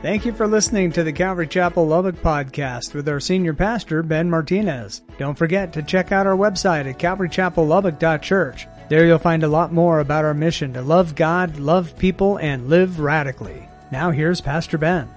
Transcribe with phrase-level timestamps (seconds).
[0.00, 4.30] Thank you for listening to the Calvary Chapel Lubbock podcast with our senior pastor, Ben
[4.30, 5.02] Martinez.
[5.18, 8.68] Don't forget to check out our website at calvarychapellubbock.church.
[8.88, 12.68] There you'll find a lot more about our mission to love God, love people, and
[12.68, 13.68] live radically.
[13.90, 15.08] Now here's Pastor Ben.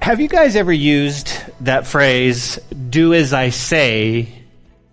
[0.00, 1.32] Have you guys ever used
[1.64, 2.56] that phrase,
[2.88, 4.39] do as I say,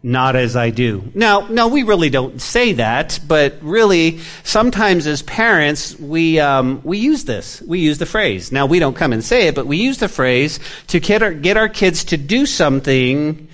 [0.03, 1.11] not as I do.
[1.15, 6.99] Now, no, we really don't say that, but really, sometimes as parents, we um, we
[6.99, 7.61] use this.
[7.61, 8.51] We use the phrase.
[8.51, 11.33] Now, we don't come and say it, but we use the phrase to get our,
[11.33, 13.47] get our kids to do something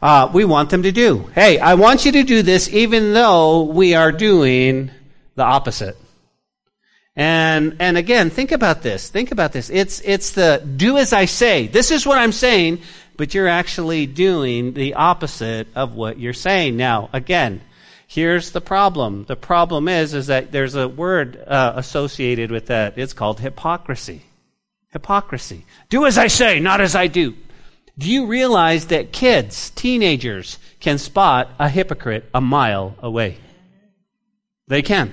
[0.00, 1.28] uh, we want them to do.
[1.34, 4.90] Hey, I want you to do this, even though we are doing
[5.34, 5.96] the opposite.
[7.16, 9.08] And and again, think about this.
[9.08, 9.70] Think about this.
[9.70, 11.66] It's it's the do as I say.
[11.66, 12.80] This is what I'm saying
[13.18, 16.76] but you're actually doing the opposite of what you're saying.
[16.76, 17.60] Now, again,
[18.06, 19.24] here's the problem.
[19.24, 22.96] The problem is, is that there's a word uh, associated with that.
[22.96, 24.22] It's called hypocrisy.
[24.92, 25.66] Hypocrisy.
[25.90, 27.34] Do as I say, not as I do.
[27.98, 33.38] Do you realize that kids, teenagers, can spot a hypocrite a mile away?
[34.68, 35.12] They can.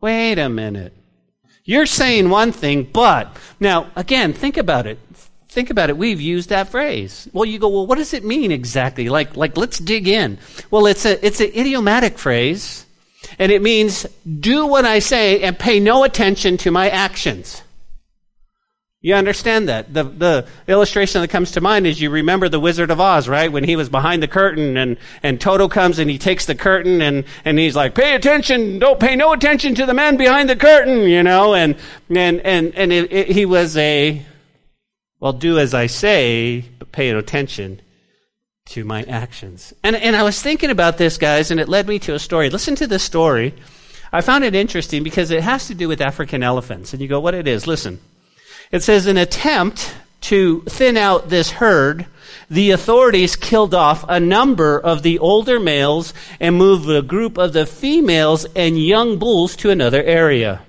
[0.00, 0.92] Wait a minute.
[1.64, 5.00] You're saying one thing, but now again, think about it
[5.52, 5.96] think about it.
[5.96, 7.28] We've used that phrase.
[7.32, 9.08] Well, you go, well, what does it mean exactly?
[9.08, 10.38] Like, like, let's dig in.
[10.70, 12.86] Well, it's a, it's an idiomatic phrase,
[13.38, 14.06] and it means
[14.40, 17.62] do what I say and pay no attention to my actions.
[19.04, 19.92] You understand that?
[19.92, 23.50] The, the illustration that comes to mind is you remember the Wizard of Oz, right?
[23.50, 27.02] When he was behind the curtain and, and Toto comes and he takes the curtain
[27.02, 30.54] and, and he's like, pay attention, don't pay no attention to the man behind the
[30.54, 31.74] curtain, you know, and,
[32.10, 34.24] and, and, and it, it, he was a,
[35.22, 37.80] well, do as I say, but pay attention
[38.66, 39.72] to my actions.
[39.84, 42.50] And, and I was thinking about this, guys, and it led me to a story.
[42.50, 43.54] Listen to this story.
[44.12, 46.92] I found it interesting because it has to do with African elephants.
[46.92, 47.68] And you go, what it is?
[47.68, 48.00] Listen.
[48.72, 52.06] It says, an attempt to thin out this herd,
[52.50, 57.52] the authorities killed off a number of the older males and moved a group of
[57.52, 60.62] the females and young bulls to another area.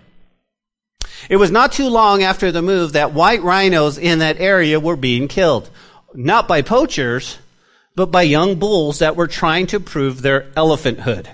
[1.29, 4.95] It was not too long after the move that white rhinos in that area were
[4.95, 5.69] being killed.
[6.13, 7.37] Not by poachers,
[7.95, 11.27] but by young bulls that were trying to prove their elephanthood.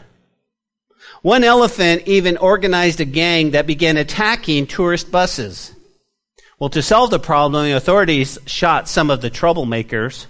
[1.22, 5.74] One elephant even organized a gang that began attacking tourist buses.
[6.60, 10.28] Well, to solve the problem, the authorities shot some of the troublemakers,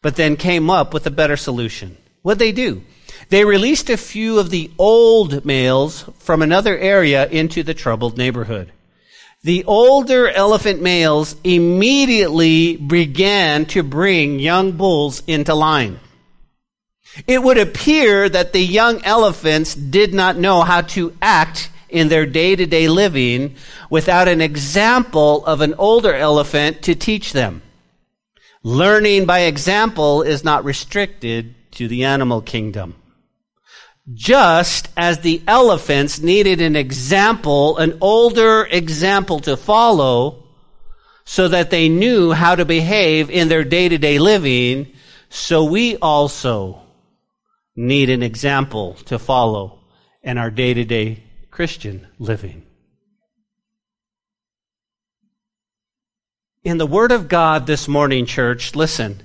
[0.00, 1.96] but then came up with a better solution.
[2.22, 2.82] What'd they do?
[3.30, 8.72] They released a few of the old males from another area into the troubled neighborhood
[9.44, 15.98] the older elephant males immediately began to bring young bulls into line.
[17.26, 22.24] It would appear that the young elephants did not know how to act in their
[22.24, 23.56] day to day living
[23.90, 27.62] without an example of an older elephant to teach them.
[28.62, 32.94] Learning by example is not restricted to the animal kingdom.
[34.12, 40.42] Just as the elephants needed an example, an older example to follow,
[41.24, 44.92] so that they knew how to behave in their day to day living,
[45.28, 46.82] so we also
[47.76, 49.78] need an example to follow
[50.22, 52.66] in our day to day Christian living.
[56.64, 59.22] In the Word of God this morning, church, listen,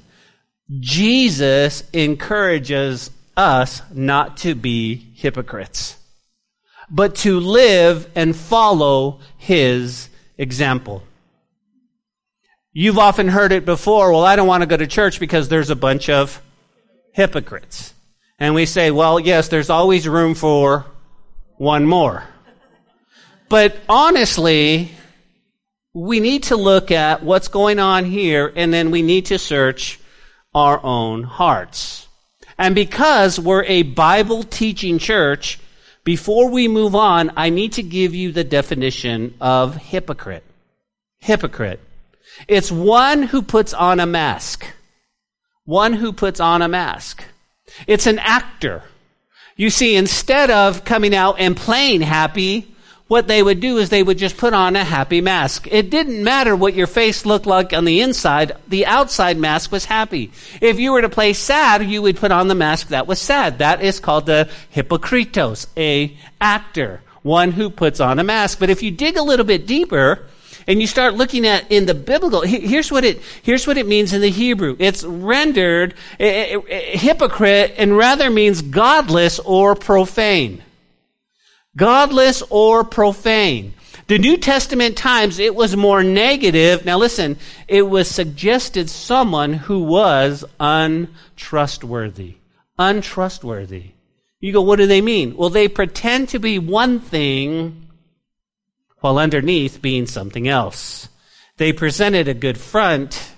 [0.79, 5.95] Jesus encourages us not to be hypocrites,
[6.89, 11.03] but to live and follow his example.
[12.73, 15.69] You've often heard it before, well, I don't want to go to church because there's
[15.69, 16.41] a bunch of
[17.13, 17.93] hypocrites.
[18.39, 20.85] And we say, well, yes, there's always room for
[21.57, 22.23] one more.
[23.49, 24.91] But honestly,
[25.93, 29.99] we need to look at what's going on here and then we need to search
[30.53, 32.06] our own hearts.
[32.57, 35.59] And because we're a Bible teaching church,
[36.03, 40.43] before we move on, I need to give you the definition of hypocrite.
[41.19, 41.79] Hypocrite.
[42.47, 44.65] It's one who puts on a mask.
[45.65, 47.23] One who puts on a mask.
[47.87, 48.83] It's an actor.
[49.55, 52.73] You see, instead of coming out and playing happy,
[53.07, 55.67] what they would do is they would just put on a happy mask.
[55.71, 59.85] It didn't matter what your face looked like on the inside, the outside mask was
[59.85, 60.31] happy.
[60.61, 63.59] If you were to play sad, you would put on the mask that was sad.
[63.59, 68.59] That is called the hypokritos, a actor, one who puts on a mask.
[68.59, 70.25] But if you dig a little bit deeper,
[70.67, 74.11] and you start looking at in the biblical here's what it here's what it means
[74.11, 80.61] in the hebrew it's rendered a, a, a hypocrite and rather means godless or profane
[81.77, 83.73] godless or profane.
[84.07, 86.85] The New Testament times, it was more negative.
[86.85, 87.37] Now listen,
[87.67, 92.35] it was suggested someone who was untrustworthy.
[92.77, 93.91] Untrustworthy.
[94.39, 95.35] You go, what do they mean?
[95.35, 97.87] Well, they pretend to be one thing
[98.99, 101.09] while underneath being something else.
[101.57, 103.33] They presented a good front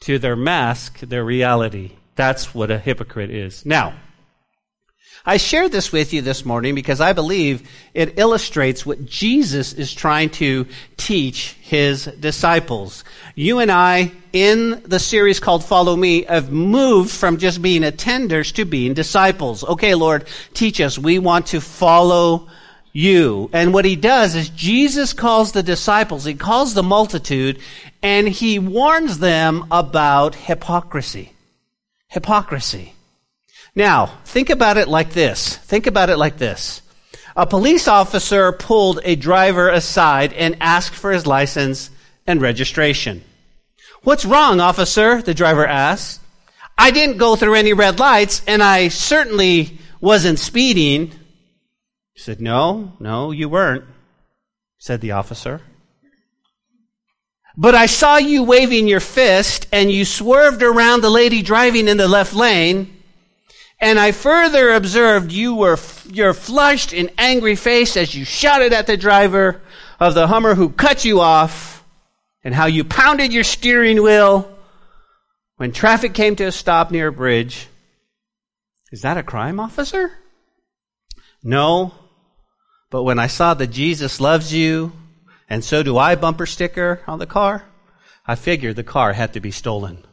[0.00, 1.92] to their mask, their reality.
[2.16, 3.64] That's what a hypocrite is.
[3.64, 3.94] Now,
[5.24, 9.94] I share this with you this morning because I believe it illustrates what Jesus is
[9.94, 10.66] trying to
[10.96, 13.04] teach his disciples.
[13.36, 18.52] You and I, in the series called Follow Me, have moved from just being attenders
[18.54, 19.62] to being disciples.
[19.62, 20.98] Okay, Lord, teach us.
[20.98, 22.48] We want to follow
[22.92, 23.48] you.
[23.52, 27.60] And what he does is Jesus calls the disciples, he calls the multitude,
[28.02, 31.32] and he warns them about hypocrisy.
[32.08, 32.94] Hypocrisy.
[33.74, 35.56] Now, think about it like this.
[35.56, 36.82] Think about it like this.
[37.34, 41.90] A police officer pulled a driver aside and asked for his license
[42.26, 43.24] and registration.
[44.02, 45.22] What's wrong, officer?
[45.22, 46.20] The driver asked.
[46.76, 51.12] I didn't go through any red lights and I certainly wasn't speeding.
[52.12, 53.84] He said, No, no, you weren't,
[54.78, 55.62] said the officer.
[57.56, 61.96] But I saw you waving your fist and you swerved around the lady driving in
[61.98, 63.01] the left lane.
[63.82, 65.76] And I further observed you were
[66.06, 69.60] your flushed and angry face as you shouted at the driver
[69.98, 71.84] of the Hummer who cut you off,
[72.44, 74.56] and how you pounded your steering wheel
[75.56, 77.66] when traffic came to a stop near a bridge.
[78.92, 80.12] Is that a crime, officer?
[81.42, 81.92] No.
[82.88, 84.92] But when I saw the Jesus loves you,
[85.50, 87.64] and so do I bumper sticker on the car,
[88.24, 90.04] I figured the car had to be stolen.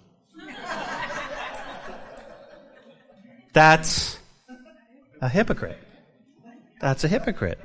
[3.54, 4.18] That's
[5.22, 5.80] a hypocrite.
[6.80, 7.60] That's a hypocrite.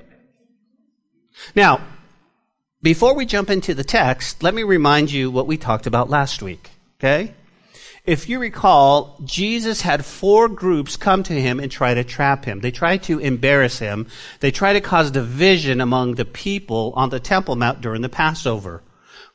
[1.55, 1.81] Now,
[2.83, 6.43] before we jump into the text, let me remind you what we talked about last
[6.43, 6.71] week.
[6.99, 7.35] Okay?
[8.05, 12.61] If you recall, Jesus had four groups come to him and try to trap him.
[12.61, 14.09] They tried to embarrass him.
[14.41, 18.83] They tried to cause division among the people on the Temple Mount during the Passover.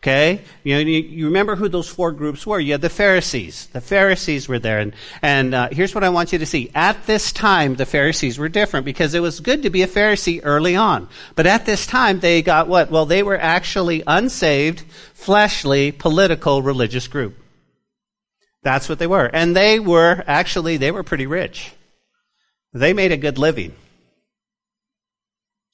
[0.01, 0.41] Okay?
[0.63, 2.57] You, know, you, remember who those four groups were.
[2.57, 3.67] You had the Pharisees.
[3.73, 4.79] The Pharisees were there.
[4.79, 6.71] And, and uh, here's what I want you to see.
[6.73, 10.39] At this time, the Pharisees were different because it was good to be a Pharisee
[10.41, 11.09] early on.
[11.35, 12.89] But at this time, they got what?
[12.89, 17.35] Well, they were actually unsaved, fleshly, political, religious group.
[18.63, 19.25] That's what they were.
[19.25, 21.73] And they were, actually, they were pretty rich.
[22.71, 23.73] They made a good living.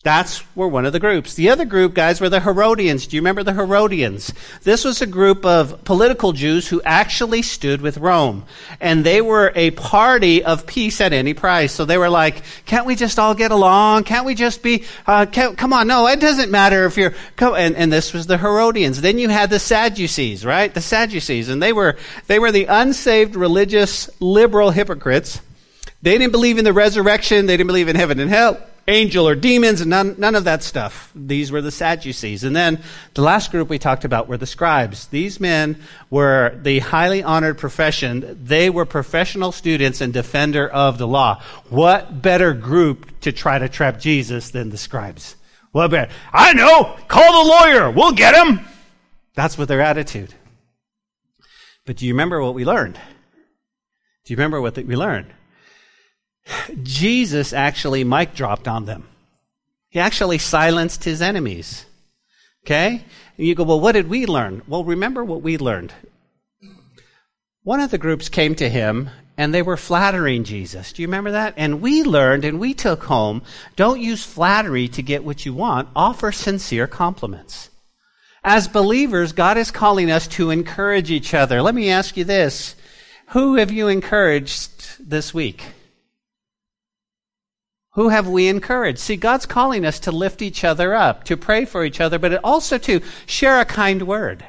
[0.05, 1.33] That's were one of the groups.
[1.33, 3.07] The other group, guys, were the Herodians.
[3.07, 4.31] Do you remember the Herodians?
[4.61, 8.45] This was a group of political Jews who actually stood with Rome.
[8.79, 11.71] And they were a party of peace at any price.
[11.71, 14.03] So they were like, can't we just all get along?
[14.03, 17.75] Can't we just be, uh, come on, no, it doesn't matter if you're, come, and,
[17.75, 19.01] and this was the Herodians.
[19.01, 20.71] Then you had the Sadducees, right?
[20.71, 21.49] The Sadducees.
[21.49, 21.97] And they were,
[22.27, 25.41] they were the unsaved religious liberal hypocrites.
[26.03, 27.47] They didn't believe in the resurrection.
[27.47, 30.63] They didn't believe in heaven and hell angel or demons, and none, none of that
[30.63, 31.11] stuff.
[31.15, 32.43] These were the Sadducees.
[32.43, 32.81] And then
[33.13, 35.07] the last group we talked about were the scribes.
[35.07, 38.39] These men were the highly honored profession.
[38.43, 41.41] They were professional students and defender of the law.
[41.69, 45.35] What better group to try to trap Jesus than the scribes?
[45.71, 46.11] What better?
[46.31, 46.97] I know!
[47.07, 47.91] Call the lawyer!
[47.91, 48.65] We'll get him!
[49.33, 50.33] That's what their attitude.
[51.85, 52.95] But do you remember what we learned?
[52.95, 55.27] Do you remember what we learned?
[56.83, 59.07] Jesus actually mic dropped on them.
[59.89, 61.85] He actually silenced his enemies.
[62.65, 63.03] Okay?
[63.37, 64.61] And you go, well, what did we learn?
[64.67, 65.93] Well, remember what we learned.
[67.63, 70.93] One of the groups came to him and they were flattering Jesus.
[70.93, 71.55] Do you remember that?
[71.57, 73.41] And we learned and we took home
[73.75, 77.69] don't use flattery to get what you want, offer sincere compliments.
[78.43, 81.61] As believers, God is calling us to encourage each other.
[81.61, 82.75] Let me ask you this
[83.29, 85.63] Who have you encouraged this week?
[87.95, 88.99] Who have we encouraged?
[88.99, 92.43] See, God's calling us to lift each other up, to pray for each other, but
[92.43, 94.45] also to share a kind word.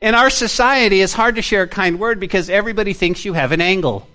[0.00, 3.52] In our society, it's hard to share a kind word because everybody thinks you have
[3.52, 4.08] an angle.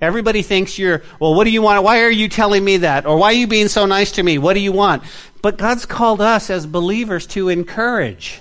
[0.00, 1.82] Everybody thinks you're, well, what do you want?
[1.82, 3.06] Why are you telling me that?
[3.06, 4.38] Or why are you being so nice to me?
[4.38, 5.02] What do you want?
[5.42, 8.40] But God's called us as believers to encourage.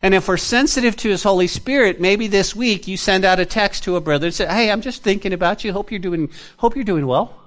[0.00, 3.44] And if we're sensitive to His Holy Spirit, maybe this week you send out a
[3.44, 5.72] text to a brother and say, Hey, I'm just thinking about you.
[5.72, 7.39] Hope you're doing, hope you're doing well.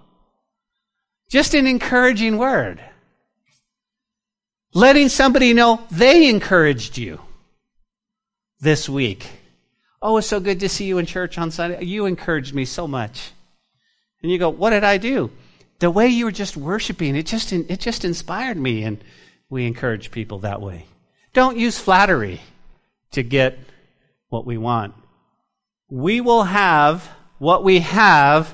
[1.34, 2.80] Just an encouraging word.
[4.76, 7.20] Letting somebody know they encouraged you
[8.60, 9.26] this week.
[10.00, 11.86] Oh, it's so good to see you in church on Sunday.
[11.86, 13.32] You encouraged me so much.
[14.22, 15.32] And you go, what did I do?
[15.80, 18.84] The way you were just worshiping, it just, it just inspired me.
[18.84, 19.04] And
[19.50, 20.86] we encourage people that way.
[21.34, 22.42] Don't use flattery
[23.14, 23.58] to get
[24.30, 24.94] what we want.
[25.90, 27.10] We will have
[27.40, 28.54] what we have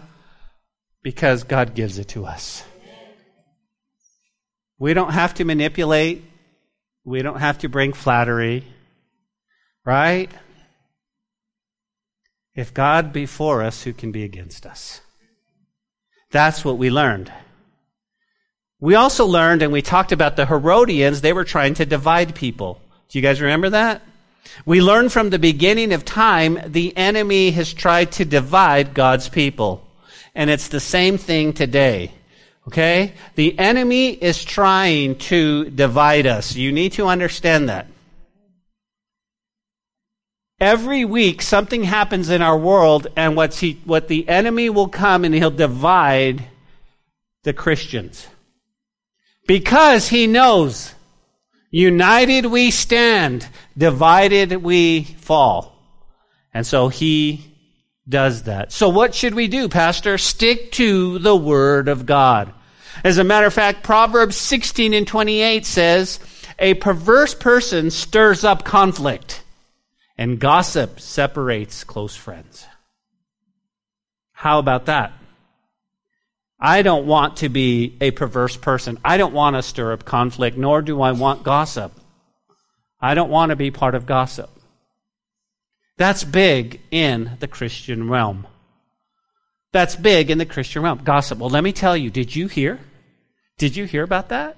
[1.04, 2.64] because God gives it to us.
[4.80, 6.24] We don't have to manipulate.
[7.04, 8.64] We don't have to bring flattery.
[9.86, 10.32] Right?
[12.56, 15.02] If God be for us, who can be against us?
[16.32, 17.32] That's what we learned.
[18.80, 22.82] We also learned, and we talked about the Herodians, they were trying to divide people.
[23.10, 24.02] Do you guys remember that?
[24.66, 29.86] We learned from the beginning of time, the enemy has tried to divide God's people.
[30.34, 32.12] And it's the same thing today.
[32.70, 33.14] Okay?
[33.34, 36.56] The enemy is trying to divide us.
[36.56, 37.88] You need to understand that.
[40.62, 45.26] Every week, something happens in our world, and what's he, what the enemy will come
[45.26, 46.44] and he'll divide
[47.42, 48.28] the Christians.
[49.48, 50.94] Because he knows,
[51.72, 55.76] united we stand, divided we fall.
[56.54, 57.56] And so he
[58.08, 58.72] does that.
[58.72, 60.20] So what should we do, Pastor?
[60.20, 62.54] Stick to the Word of God.
[63.04, 66.20] As a matter of fact, Proverbs 16 and 28 says,
[66.60, 69.44] a perverse person stirs up conflict
[70.18, 72.66] and gossip separates close friends.
[74.34, 75.14] How about that?
[76.60, 79.00] I don't want to be a perverse person.
[79.04, 81.94] I don't want to stir up conflict, nor do I want gossip.
[83.00, 84.50] I don't want to be part of gossip.
[85.96, 88.46] That's big in the Christian realm.
[89.72, 91.02] That's big in the Christian realm.
[91.04, 91.40] Gossip.
[91.40, 92.80] Well, let me tell you, did you hear?
[93.60, 94.58] Did you hear about that?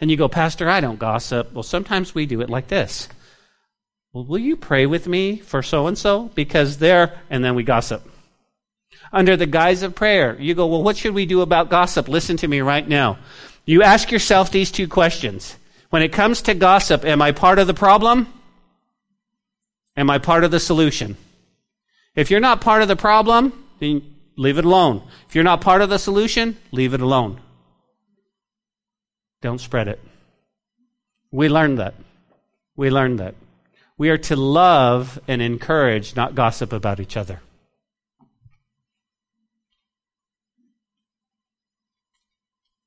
[0.00, 1.52] And you go, Pastor, I don't gossip.
[1.52, 3.08] Well, sometimes we do it like this.
[4.12, 6.30] Well, will you pray with me for so and so?
[6.34, 8.02] Because they're, and then we gossip.
[9.12, 12.08] Under the guise of prayer, you go, well, what should we do about gossip?
[12.08, 13.18] Listen to me right now.
[13.66, 15.56] You ask yourself these two questions.
[15.90, 18.32] When it comes to gossip, am I part of the problem?
[19.96, 21.16] Am I part of the solution?
[22.14, 24.02] If you're not part of the problem, then
[24.36, 25.02] leave it alone.
[25.28, 27.40] If you're not part of the solution, leave it alone.
[29.42, 30.00] Don't spread it.
[31.30, 31.94] We learned that.
[32.76, 33.34] We learned that.
[33.96, 37.40] We are to love and encourage, not gossip about each other.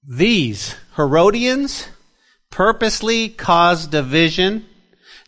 [0.05, 1.87] These Herodians
[2.49, 4.65] purposely cause division.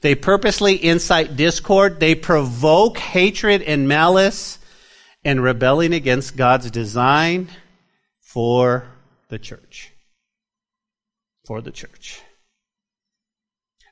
[0.01, 1.99] They purposely incite discord.
[1.99, 4.59] They provoke hatred and malice
[5.23, 7.49] and rebelling against God's design
[8.19, 8.85] for
[9.29, 9.94] the church.
[11.45, 12.21] For the church.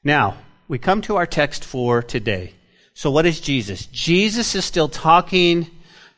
[0.04, 2.54] Now, we come to our text for today.
[2.96, 3.86] So what is Jesus?
[3.88, 5.70] Jesus is still talking.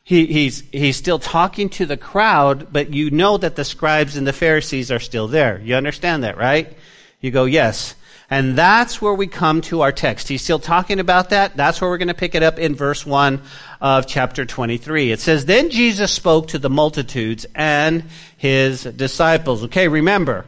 [0.04, 4.25] He, he's, he's still talking to the crowd, but you know that the scribes and
[4.25, 5.60] the Pharisees are still there.
[5.62, 6.75] You understand that, right?
[7.20, 7.96] You go, yes.
[8.30, 10.27] And that's where we come to our text.
[10.27, 11.56] He's still talking about that.
[11.56, 13.42] That's where we're going to pick it up in verse 1
[13.82, 15.12] of chapter 23.
[15.12, 18.06] It says, Then Jesus spoke to the multitudes and
[18.38, 19.65] his disciples.
[19.65, 20.46] Okay, remember,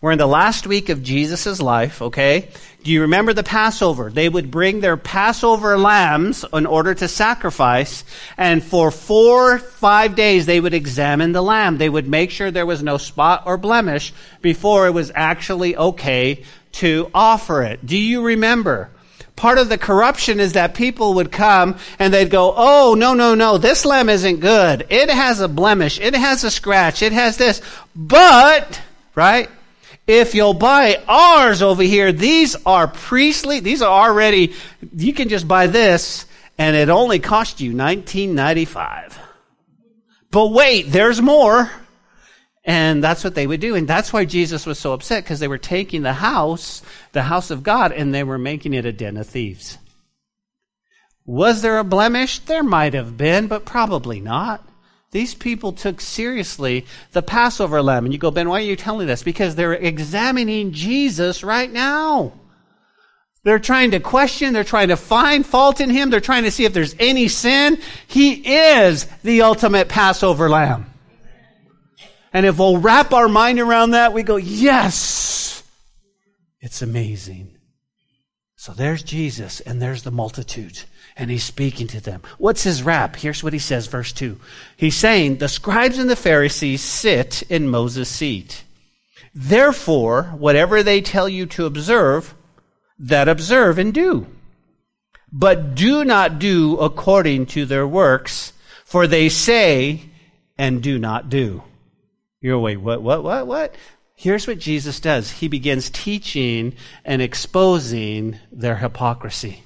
[0.00, 2.48] we're in the last week of Jesus' life, okay?
[2.82, 4.10] Do you remember the Passover?
[4.10, 8.04] They would bring their Passover lambs in order to sacrifice,
[8.36, 11.78] and for four, five days they would examine the lamb.
[11.78, 14.12] They would make sure there was no spot or blemish
[14.42, 17.84] before it was actually okay to offer it.
[17.84, 18.90] Do you remember?
[19.34, 23.34] Part of the corruption is that people would come and they'd go, Oh, no, no,
[23.34, 24.86] no, this lamb isn't good.
[24.88, 26.00] It has a blemish.
[26.00, 27.02] It has a scratch.
[27.02, 27.60] It has this.
[27.94, 28.80] But,
[29.14, 29.50] right?
[30.06, 34.54] If you'll buy ours over here, these are priestly, these are already,
[34.94, 36.26] you can just buy this
[36.58, 39.18] and it only cost you 1995.
[40.30, 41.70] But wait, there's more.
[42.64, 43.76] And that's what they would do.
[43.76, 46.82] And that's why Jesus was so upset because they were taking the house,
[47.12, 49.78] the house of God, and they were making it a den of thieves.
[51.24, 52.40] Was there a blemish?
[52.40, 54.68] There might have been, but probably not.
[55.12, 58.04] These people took seriously the Passover lamb.
[58.04, 59.22] And you go, Ben, why are you telling this?
[59.22, 62.32] Because they're examining Jesus right now.
[63.44, 66.64] They're trying to question, they're trying to find fault in him, they're trying to see
[66.64, 67.78] if there's any sin.
[68.08, 70.92] He is the ultimate Passover lamb.
[72.32, 75.62] And if we'll wrap our mind around that, we go, yes,
[76.60, 77.56] it's amazing.
[78.56, 80.82] So there's Jesus and there's the multitude
[81.16, 82.22] and he's speaking to them.
[82.38, 83.16] What's his rap?
[83.16, 84.38] Here's what he says, verse 2.
[84.76, 88.64] He's saying, The scribes and the Pharisees sit in Moses' seat.
[89.34, 92.34] Therefore, whatever they tell you to observe,
[92.98, 94.26] that observe and do.
[95.32, 98.52] But do not do according to their works,
[98.84, 100.02] for they say
[100.56, 101.62] and do not do.
[102.40, 103.74] You're wait, what, what, what, what?
[104.16, 105.30] here's what Jesus does.
[105.30, 109.62] He begins teaching and exposing their hypocrisy.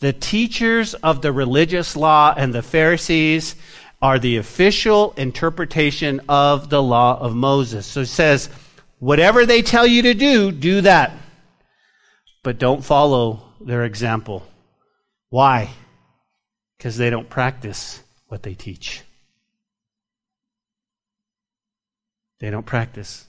[0.00, 3.56] The teachers of the religious law and the Pharisees
[4.02, 7.86] are the official interpretation of the law of Moses.
[7.86, 8.50] So it says,
[8.98, 11.12] whatever they tell you to do, do that.
[12.42, 14.46] But don't follow their example.
[15.30, 15.70] Why?
[16.76, 19.02] Because they don't practice what they teach.
[22.38, 23.26] They don't practice.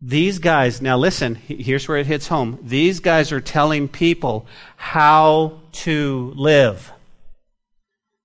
[0.00, 2.58] These guys, now listen, here's where it hits home.
[2.62, 4.46] These guys are telling people
[4.76, 6.92] how to live,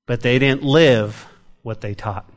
[0.05, 1.25] but they didn't live
[1.63, 2.29] what they taught.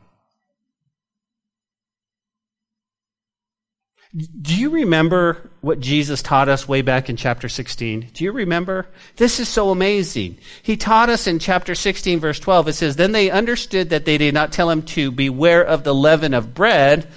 [4.15, 8.11] Do you remember what Jesus taught us way back in chapter 16?
[8.13, 8.85] Do you remember?
[9.15, 10.37] This is so amazing.
[10.61, 12.67] He taught us in chapter 16, verse 12.
[12.67, 15.95] It says, Then they understood that they did not tell him to beware of the
[15.95, 17.07] leaven of bread,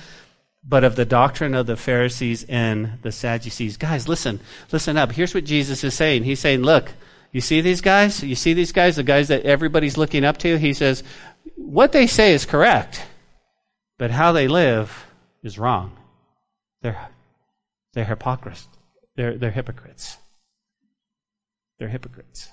[0.69, 3.77] but of the doctrine of the Pharisees and the Sadducees.
[3.77, 4.41] Guys, listen,
[4.73, 5.13] listen up.
[5.13, 6.25] Here's what Jesus is saying.
[6.25, 6.93] He's saying, Look,
[7.33, 8.23] you see these guys?
[8.23, 10.59] You see these guys, the guys that everybody's looking up to?
[10.59, 11.05] He says,
[11.55, 13.05] What they say is correct,
[13.99, 15.07] but how they live
[15.43, 15.97] is wrong.
[16.83, 17.09] They're,
[17.93, 18.69] they're hypocrites.
[19.15, 20.17] They're, they're hypocrites.
[21.79, 22.51] They're hypocrites.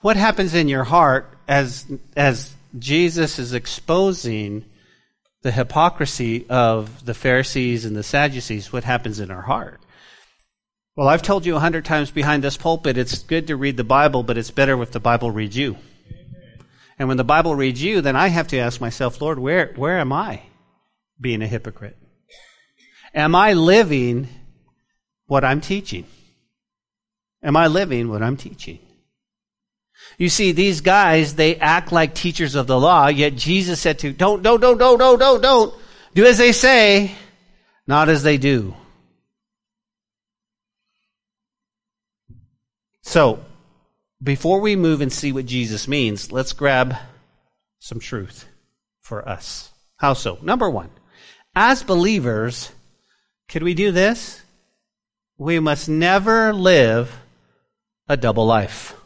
[0.00, 1.84] What happens in your heart as,
[2.16, 4.64] as Jesus is exposing
[5.42, 8.72] the hypocrisy of the Pharisees and the Sadducees?
[8.72, 9.80] What happens in our heart?
[10.96, 13.84] Well, I've told you a hundred times behind this pulpit, it's good to read the
[13.84, 15.76] Bible, but it's better if the Bible reads you.
[16.98, 20.00] And when the Bible reads you, then I have to ask myself, Lord, where, where
[20.00, 20.42] am I
[21.20, 21.96] being a hypocrite?
[23.14, 24.28] Am I living
[25.26, 26.06] what I'm teaching?
[27.42, 28.80] Am I living what I'm teaching?
[30.18, 34.12] You see, these guys, they act like teachers of the law, yet Jesus said to,
[34.12, 35.74] don't, don't, don't, don't, don't, don't, don't.
[36.12, 37.12] Do as they say,
[37.86, 38.74] not as they do.
[43.02, 43.44] So,
[44.20, 46.96] before we move and see what Jesus means, let's grab
[47.78, 48.44] some truth
[49.02, 49.70] for us.
[49.98, 50.38] How so?
[50.42, 50.90] Number one,
[51.54, 52.72] as believers,
[53.48, 54.42] could we do this?
[55.38, 57.16] We must never live
[58.08, 58.97] a double life.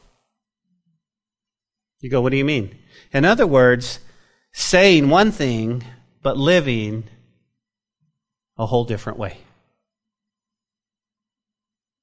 [2.03, 2.77] You go, what do you mean?
[3.13, 4.01] In other words,
[4.53, 5.85] saying one thing,
[6.21, 7.05] but living
[8.59, 9.39] a whole different way.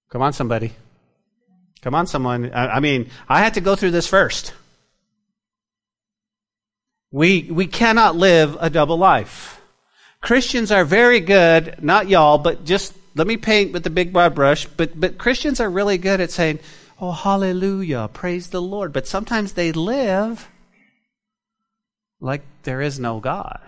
[0.10, 0.72] Come on, somebody.
[1.82, 2.52] Come on, someone.
[2.54, 4.54] I, mean, I had to go through this first.
[7.12, 9.62] We, we cannot live a double life.
[10.22, 14.34] Christians are very good, not y'all, but just let me paint with the big broad
[14.34, 16.60] brush, but, but Christians are really good at saying,
[17.02, 18.94] oh, hallelujah, praise the Lord.
[18.94, 20.50] But sometimes they live
[22.20, 23.60] like there is no God.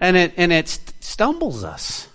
[0.00, 0.68] And it, and it
[1.00, 2.08] stumbles us.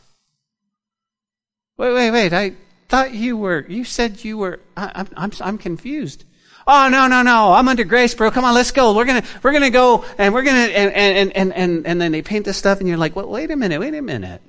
[1.77, 2.33] Wait, wait, wait.
[2.33, 2.53] I
[2.87, 6.23] thought you were, you said you were, I, I'm, I'm, I'm confused.
[6.65, 7.51] Oh, no, no, no.
[7.51, 8.31] I'm under grace, bro.
[8.31, 8.95] Come on, let's go.
[8.95, 12.21] We're gonna, we're gonna go and we're gonna, and, and, and, and, and then they
[12.21, 14.41] paint this stuff and you're like, well, wait a minute, wait a minute.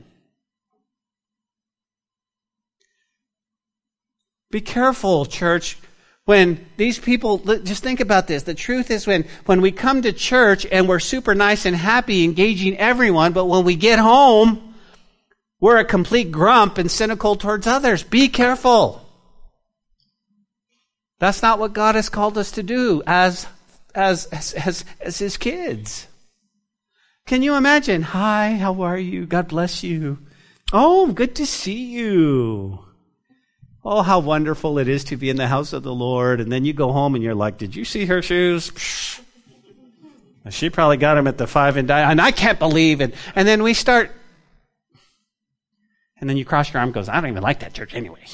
[4.55, 5.77] Be careful, church.
[6.27, 8.45] When these people, just think about this.
[8.45, 12.23] The truth is when, when we come to church and we're super nice and happy,
[12.23, 14.77] engaging everyone, but when we get home,
[15.59, 18.05] we're a complete grump and cynical towards others.
[18.05, 19.05] Be careful.
[21.19, 23.49] That's not what God has called us to do as,
[23.93, 26.07] as, as, as, His kids.
[27.27, 28.03] Can you imagine?
[28.03, 29.27] Hi, how are you?
[29.27, 30.19] God bless you.
[30.73, 32.84] Oh, good to see you.
[33.85, 36.41] Oh, how wonderful it is to be in the house of the Lord.
[36.41, 38.73] And then you go home and you're like, did you see her shoes?
[40.51, 42.13] She probably got them at the five and dime.
[42.13, 43.15] And I can't believe it.
[43.35, 44.11] And then we start,
[46.19, 48.25] and then you cross your arm goes, I don't even like that church anyway.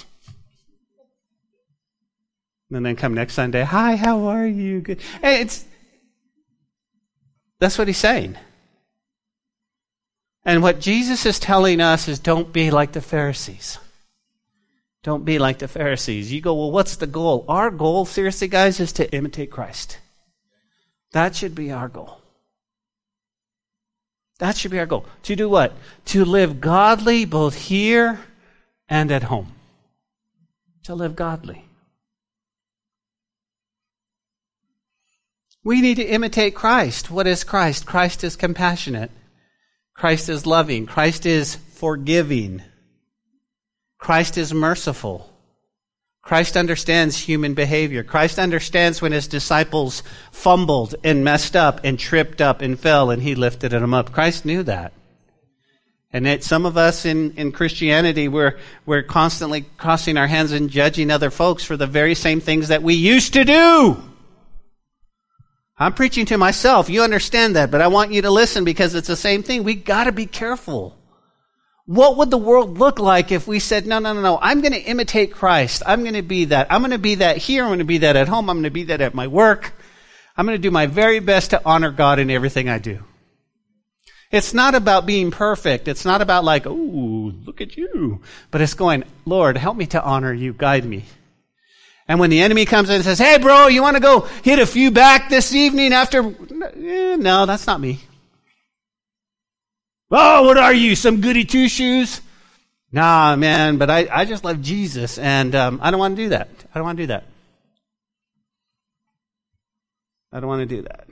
[2.73, 4.81] And then come next Sunday, hi, how are you?
[4.81, 5.01] Good.
[5.23, 5.65] It's,
[7.59, 8.37] that's what he's saying.
[10.45, 13.79] And what Jesus is telling us is don't be like the Pharisees.
[15.03, 16.33] Don't be like the Pharisees.
[16.33, 17.45] You go, well, what's the goal?
[17.49, 19.99] Our goal, seriously, guys, is to imitate Christ.
[21.13, 22.19] That should be our goal.
[24.39, 25.07] That should be our goal.
[25.25, 25.73] To do what?
[26.07, 28.21] To live godly both here
[28.89, 29.53] and at home.
[30.85, 31.65] To live godly.
[35.63, 37.11] We need to imitate Christ.
[37.11, 37.85] What is Christ?
[37.87, 39.11] Christ is compassionate.
[39.95, 40.87] Christ is loving.
[40.87, 42.63] Christ is forgiving.
[44.01, 45.31] Christ is merciful.
[46.23, 48.03] Christ understands human behavior.
[48.03, 53.23] Christ understands when his disciples fumbled and messed up and tripped up and fell and
[53.23, 54.13] he lifted them up.
[54.13, 54.95] Christ knew that.
[56.13, 60.71] And that some of us in, in Christianity, we're, we're constantly crossing our hands and
[60.71, 64.03] judging other folks for the very same things that we used to do.
[65.79, 66.91] I'm preaching to myself.
[66.91, 69.63] You understand that, but I want you to listen because it's the same thing.
[69.63, 70.97] We gotta be careful.
[71.87, 74.73] What would the world look like if we said, no, no, no, no, I'm going
[74.73, 75.83] to imitate Christ.
[75.85, 76.69] I'm going to be that.
[76.71, 77.65] I'm going to be that here.
[77.65, 78.49] I'm going to be that at home.
[78.49, 79.73] I'm going to be that at my work.
[80.37, 83.03] I'm going to do my very best to honor God in everything I do.
[84.31, 85.89] It's not about being perfect.
[85.89, 88.23] It's not about like, oh, look at you.
[88.53, 90.53] But it's going, Lord, help me to honor you.
[90.53, 91.05] Guide me.
[92.07, 94.59] And when the enemy comes in and says, hey, bro, you want to go hit
[94.59, 96.25] a few back this evening after?
[96.25, 98.01] Eh, no, that's not me.
[100.11, 100.97] Oh, what are you?
[100.97, 102.21] Some goody two shoes?
[102.93, 106.29] Nah, man, but I, I just love Jesus and um, I don't want to do
[106.31, 106.49] that.
[106.75, 107.25] I don't want to do that.
[110.33, 111.07] I don't want to do that.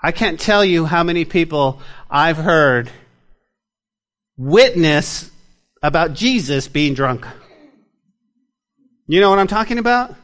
[0.00, 2.90] I can't tell you how many people I've heard
[4.36, 5.30] witness
[5.82, 7.26] about Jesus being drunk.
[9.06, 10.14] You know what I'm talking about?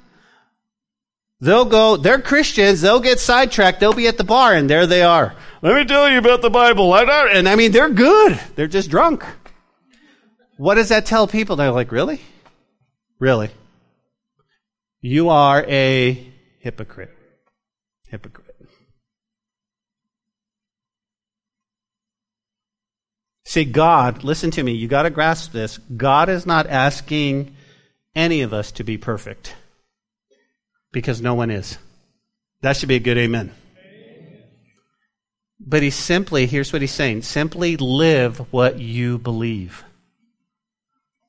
[1.41, 5.03] They'll go, they're Christians, they'll get sidetracked, they'll be at the bar, and there they
[5.03, 5.35] are.
[5.63, 6.95] Let me tell you about the Bible.
[6.95, 8.41] And I mean, they're good.
[8.55, 9.25] They're just drunk.
[10.57, 11.57] What does that tell people?
[11.57, 12.21] They're like, really?
[13.19, 13.51] Really?
[15.01, 17.15] You are a hypocrite.
[18.09, 18.45] Hypocrite.
[23.45, 25.79] See, God, listen to me, you gotta grasp this.
[25.79, 27.55] God is not asking
[28.15, 29.55] any of us to be perfect
[30.95, 31.77] because no one is.
[32.63, 33.53] That should be a good amen.
[33.77, 34.43] amen.
[35.61, 39.85] But he simply, here's what he's saying simply live what you believe.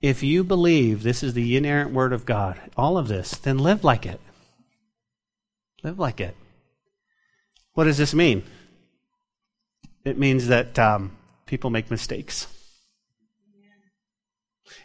[0.01, 3.83] If you believe this is the inerrant word of God, all of this, then live
[3.83, 4.21] like it.
[5.83, 6.37] Live like it.
[7.73, 8.43] What does this mean?
[10.03, 12.47] It means that um, people make mistakes.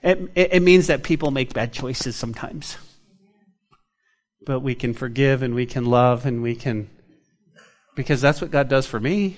[0.02, 2.78] It, it, it means that people make bad choices sometimes
[4.42, 6.88] but we can forgive and we can love and we can,
[7.94, 9.36] because that's what God does for me.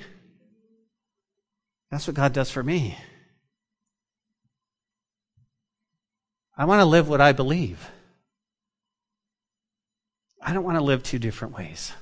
[1.91, 2.97] That's what God does for me.
[6.57, 7.91] I want to live what I believe.
[10.41, 11.93] I don't want to live two different ways.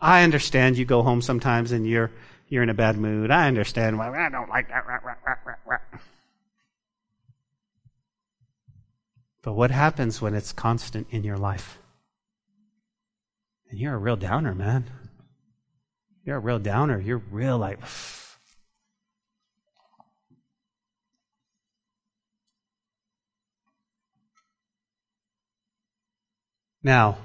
[0.00, 2.10] I understand you go home sometimes and you're
[2.48, 3.30] you're in a bad mood.
[3.30, 4.84] I understand why I don't like that.
[9.46, 11.78] But what happens when it's constant in your life?
[13.70, 14.90] And you're a real downer, man.
[16.24, 16.98] You're a real downer.
[16.98, 17.78] You're real like.
[26.82, 27.18] Now,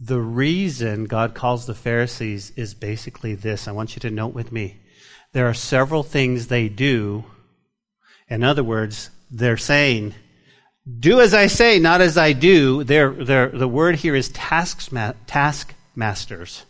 [0.00, 3.68] the reason God calls the Pharisees is basically this.
[3.68, 4.80] I want you to note with me.
[5.34, 7.26] There are several things they do.
[8.30, 10.14] In other words, they're saying,
[10.98, 12.84] do as I say, not as I do.
[12.84, 15.20] They're, they're, the word here is taskmasters.
[15.26, 16.64] task masters.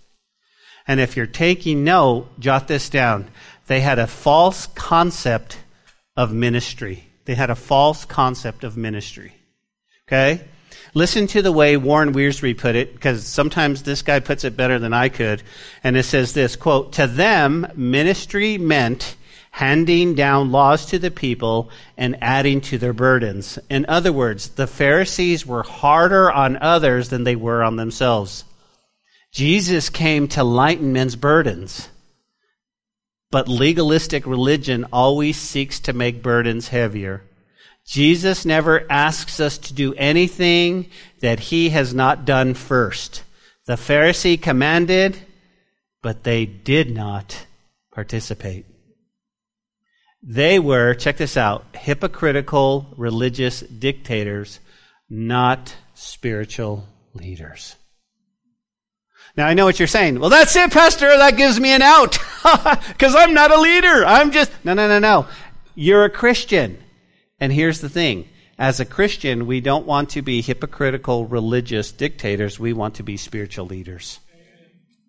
[0.87, 3.31] And if you're taking note, jot this down.
[3.67, 5.59] They had a false concept
[6.17, 7.05] of ministry.
[7.25, 9.33] They had a false concept of ministry.
[10.09, 10.43] Okay?
[10.95, 14.79] Listen to the way Warren Wiersbe put it, because sometimes this guy puts it better
[14.79, 15.43] than I could.
[15.83, 19.17] And it says this, quote, To them, ministry meant
[19.53, 23.59] handing down laws to the people and adding to their burdens.
[23.69, 28.45] In other words, the Pharisees were harder on others than they were on themselves.
[29.31, 31.91] Jesus came to lighten men's burdens.
[33.31, 37.23] But legalistic religion always seeks to make burdens heavier.
[37.87, 40.89] Jesus never asks us to do anything
[41.21, 43.23] that he has not done first.
[43.67, 45.19] The Pharisee commanded,
[46.01, 47.47] but they did not
[47.93, 48.65] participate.
[50.23, 54.61] They were, check this out, hypocritical religious dictators,
[55.11, 57.75] not spiritual leaders.
[59.37, 60.21] Now I know what you're saying.
[60.21, 61.09] Well, that's it, Pastor.
[61.09, 62.19] That gives me an out.
[62.89, 64.05] Because I'm not a leader.
[64.05, 65.27] I'm just, no, no, no, no.
[65.75, 66.79] You're a Christian.
[67.41, 68.29] And here's the thing.
[68.59, 72.61] As a Christian, we don't want to be hypocritical religious dictators.
[72.61, 74.21] We want to be spiritual leaders.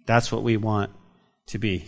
[0.06, 0.91] That's what we want
[1.47, 1.86] to be.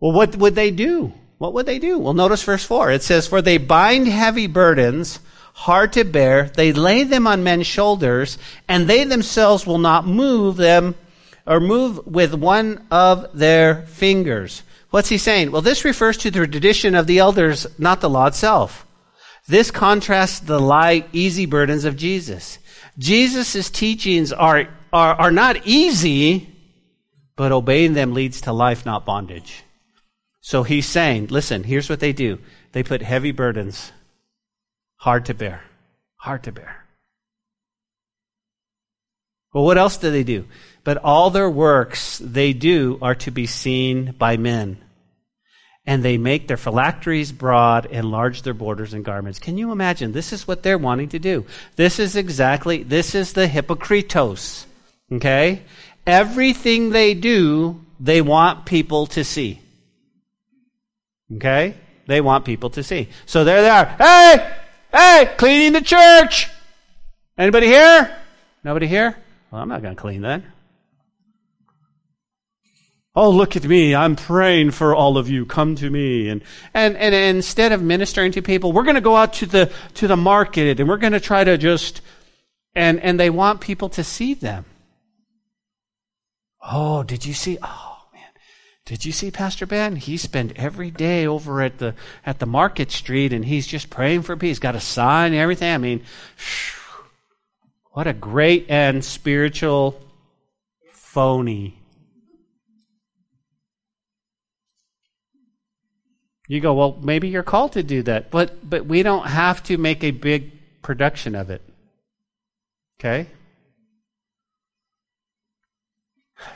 [0.00, 1.12] Well, what would they do?
[1.38, 1.98] What would they do?
[1.98, 2.92] Well, notice verse 4.
[2.92, 5.18] It says, For they bind heavy burdens,
[5.52, 10.56] hard to bear, they lay them on men's shoulders, and they themselves will not move
[10.56, 10.94] them
[11.46, 14.62] or move with one of their fingers.
[14.90, 15.50] What's he saying?
[15.50, 18.86] Well, this refers to the tradition of the elders, not the law itself.
[19.46, 22.58] This contrasts the light, easy burdens of Jesus.
[22.96, 26.48] Jesus' teachings are, are, are not easy,
[27.36, 29.64] but obeying them leads to life, not bondage.
[30.44, 32.38] So he's saying, listen, here's what they do.
[32.72, 33.92] They put heavy burdens,
[34.96, 35.62] hard to bear,
[36.16, 36.84] hard to bear.
[39.54, 40.44] Well, what else do they do?
[40.84, 44.76] But all their works they do are to be seen by men.
[45.86, 49.38] And they make their phylacteries broad, enlarge their borders and garments.
[49.38, 50.12] Can you imagine?
[50.12, 51.46] This is what they're wanting to do.
[51.76, 54.66] This is exactly, this is the hypocritos.
[55.10, 55.62] Okay?
[56.06, 59.62] Everything they do, they want people to see.
[61.32, 61.74] Okay?
[62.06, 63.08] They want people to see.
[63.26, 63.86] So there they are.
[63.86, 64.56] Hey!
[64.92, 65.34] Hey!
[65.36, 66.48] Cleaning the church!
[67.36, 68.16] Anybody here?
[68.62, 69.16] Nobody here?
[69.50, 70.52] Well, I'm not going to clean then.
[73.16, 73.94] Oh, look at me.
[73.94, 75.46] I'm praying for all of you.
[75.46, 76.28] Come to me.
[76.28, 76.42] And,
[76.74, 80.08] and, and instead of ministering to people, we're going to go out to the, to
[80.08, 82.00] the market and we're going to try to just,
[82.74, 84.64] and, and they want people to see them.
[86.60, 87.58] Oh, did you see?
[87.62, 87.93] Oh
[88.86, 89.96] did you see Pastor Ben?
[89.96, 91.94] He spent every day over at the
[92.26, 94.58] at the Market Street, and he's just praying for peace.
[94.58, 95.72] Got a sign and everything.
[95.72, 96.04] I mean,
[97.92, 100.00] what a great and spiritual
[100.92, 101.78] phony.
[106.46, 109.78] You go, well, maybe you're called to do that, but but we don't have to
[109.78, 111.62] make a big production of it.
[113.00, 113.28] Okay?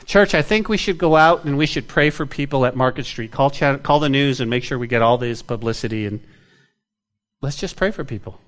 [0.05, 3.05] Church, I think we should go out and we should pray for people at Market
[3.05, 3.31] Street.
[3.31, 6.19] Call, call the news and make sure we get all this publicity and
[7.41, 8.39] let's just pray for people.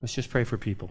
[0.00, 0.90] Let's just pray for people.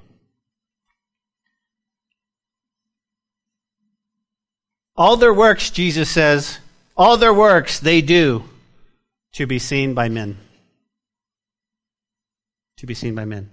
[4.96, 6.60] All their works, Jesus says,
[6.96, 8.44] all their works they do
[9.34, 10.38] to be seen by men.
[12.78, 13.50] To be seen by men.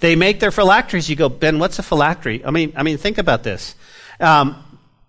[0.00, 1.08] They make their phylacteries.
[1.08, 2.42] You go, Ben, what's a phylactery?
[2.44, 3.74] I mean, I mean, think about this.
[4.20, 4.62] Um,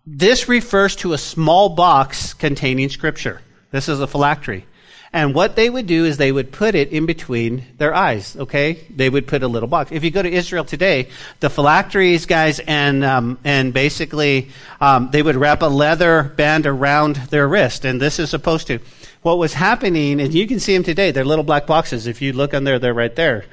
[0.05, 3.41] this refers to a small box containing scripture.
[3.71, 4.65] This is a phylactery.
[5.13, 8.85] And what they would do is they would put it in between their eyes, okay?
[8.89, 9.91] They would put a little box.
[9.91, 11.09] If you go to Israel today,
[11.41, 17.17] the phylacteries, guys, and, um, and basically, um, they would wrap a leather band around
[17.17, 18.79] their wrist, and this is supposed to.
[19.21, 22.07] What was happening, and you can see them today, they're little black boxes.
[22.07, 23.43] If you look on there, they're right there.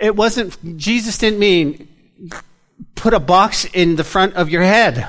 [0.00, 1.88] It wasn't, Jesus didn't mean
[2.94, 5.08] put a box in the front of your head.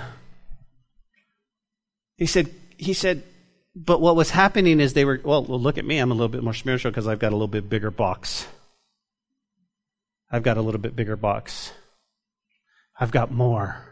[2.18, 3.24] He said, he said,
[3.76, 6.00] but what was happening is they were, well, well look at me.
[6.00, 8.48] I'm a little bit more spiritual because I've got a little bit bigger box.
[10.32, 11.72] I've got a little bit bigger box.
[13.00, 13.84] I've got more.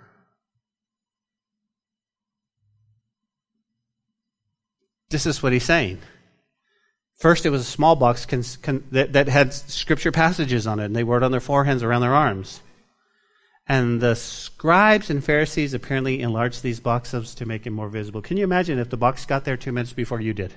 [5.10, 6.00] This is what he's saying.
[7.18, 11.18] First, it was a small box that had scripture passages on it, and they wore
[11.18, 12.60] it on their foreheads, around their arms.
[13.68, 18.22] And the scribes and Pharisees apparently enlarged these boxes to make it more visible.
[18.22, 20.54] Can you imagine if the box got there two minutes before you did?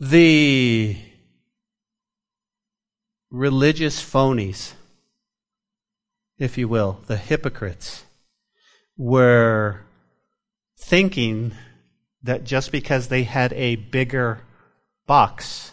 [0.00, 0.96] The
[3.30, 4.72] religious phonies
[6.42, 8.04] if you will, the hypocrites,
[8.96, 9.80] were
[10.76, 11.52] thinking
[12.24, 14.40] that just because they had a bigger
[15.06, 15.70] box,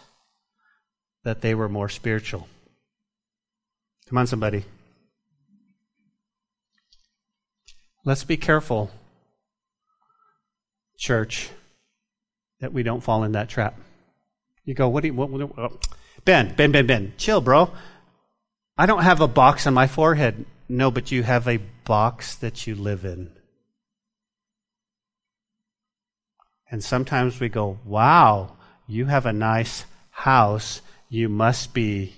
[1.24, 2.46] that they were more spiritual.
[4.08, 4.64] Come on, somebody.
[8.04, 8.92] Let's be careful,
[10.96, 11.50] church,
[12.60, 13.76] that we don't fall in that trap.
[14.64, 15.88] You go, what do you, what, what, what?
[16.24, 17.72] Ben, Ben, Ben, Ben, chill, bro.
[18.78, 20.46] I don't have a box on my forehead.
[20.70, 23.32] No, but you have a box that you live in.
[26.70, 28.56] And sometimes we go, wow,
[28.86, 30.80] you have a nice house.
[31.08, 32.14] You must be.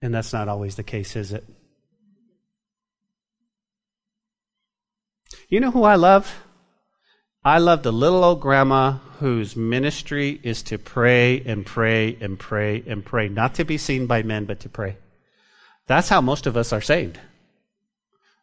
[0.00, 1.44] And that's not always the case, is it?
[5.50, 6.34] You know who I love?
[7.44, 12.82] I love the little old grandma whose ministry is to pray and pray and pray
[12.86, 14.96] and pray, not to be seen by men, but to pray.
[15.86, 17.18] That's how most of us are saved.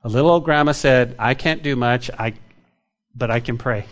[0.04, 2.34] A little old grandma said, I can't do much, I,
[3.16, 3.86] but I can pray.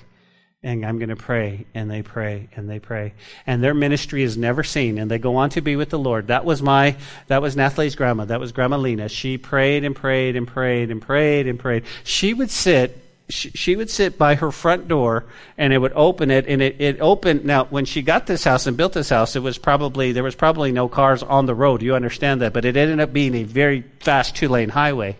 [0.63, 3.13] And I'm going to pray, and they pray, and they pray.
[3.47, 6.27] And their ministry is never seen, and they go on to be with the Lord.
[6.27, 8.25] That was my, that was Nathalie's grandma.
[8.25, 9.09] That was Grandma Lena.
[9.09, 11.85] She prayed and prayed and prayed and prayed and prayed.
[12.03, 15.25] She would sit she, would sit by her front door
[15.57, 17.45] and it would open it and it, it opened.
[17.45, 20.36] Now when she got this house and built this house it was probably there was
[20.36, 21.81] probably no cars on the road.
[21.81, 22.53] You understand that.
[22.53, 25.17] But it ended up being a very fast two lane highway.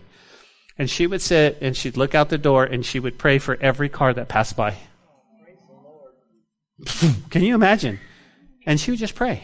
[0.78, 3.56] And she would sit and she'd look out the door and she would pray for
[3.60, 4.76] every car that passed by.
[7.30, 8.00] Can you imagine?
[8.66, 9.42] And she would just pray.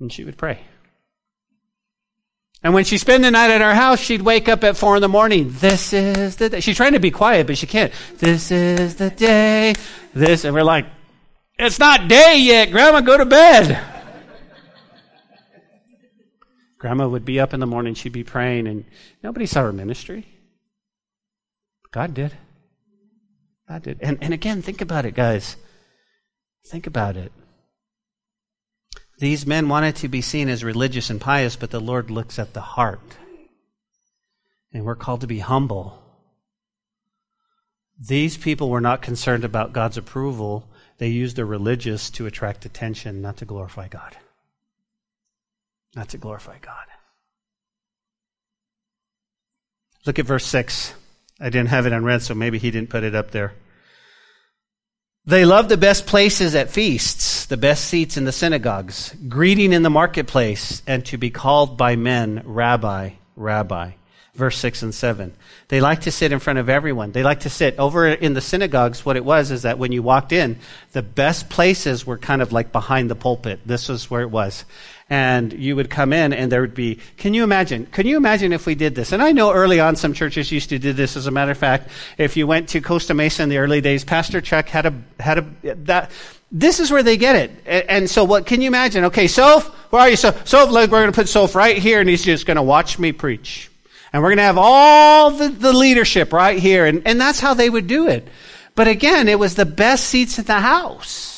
[0.00, 0.60] And she would pray
[2.62, 5.02] and when she spent the night at our house, she'd wake up at four in
[5.02, 5.48] the morning.
[5.50, 6.60] This is the day.
[6.60, 7.92] She's trying to be quiet, but she can't.
[8.18, 9.74] This is the day.
[10.14, 10.86] This, and we're like,
[11.58, 12.70] it's not day yet.
[12.70, 13.80] Grandma, go to bed.
[16.78, 17.94] Grandma would be up in the morning.
[17.94, 18.84] She'd be praying, and
[19.22, 20.26] nobody saw her ministry.
[21.92, 22.32] God did.
[23.68, 23.98] God did.
[24.00, 25.56] And, and again, think about it, guys.
[26.66, 27.32] Think about it.
[29.22, 32.54] These men wanted to be seen as religious and pious, but the Lord looks at
[32.54, 32.98] the heart.
[34.72, 36.02] And we're called to be humble.
[37.96, 40.68] These people were not concerned about God's approval.
[40.98, 44.16] They used their religious to attract attention, not to glorify God.
[45.94, 46.86] Not to glorify God.
[50.04, 50.94] Look at verse 6.
[51.38, 53.52] I didn't have it on red, so maybe he didn't put it up there.
[55.24, 59.84] They love the best places at feasts, the best seats in the synagogues, greeting in
[59.84, 63.92] the marketplace, and to be called by men, Rabbi, Rabbi.
[64.34, 65.32] Verse 6 and 7.
[65.68, 67.12] They like to sit in front of everyone.
[67.12, 69.04] They like to sit over in the synagogues.
[69.04, 70.58] What it was is that when you walked in,
[70.92, 73.60] the best places were kind of like behind the pulpit.
[73.64, 74.64] This was where it was
[75.12, 78.50] and you would come in and there would be can you imagine can you imagine
[78.50, 79.12] if we did this?
[79.12, 81.58] And i know early on some churches used to do this as a matter of
[81.58, 81.90] fact.
[82.16, 85.38] If you went to costa mesa in the early days pastor chuck had a had
[85.38, 86.10] a that
[86.50, 87.86] this is where they get it.
[87.88, 89.04] And, so what can you imagine?
[89.04, 92.08] Okay soph where are you so soph we're going to put soph right here and
[92.08, 93.70] he's just going to watch me preach.
[94.14, 96.86] And we're going to have all the, the leadership right here.
[96.86, 98.26] And, and that's how they would do it.
[98.74, 101.31] But again it was the best seats in the house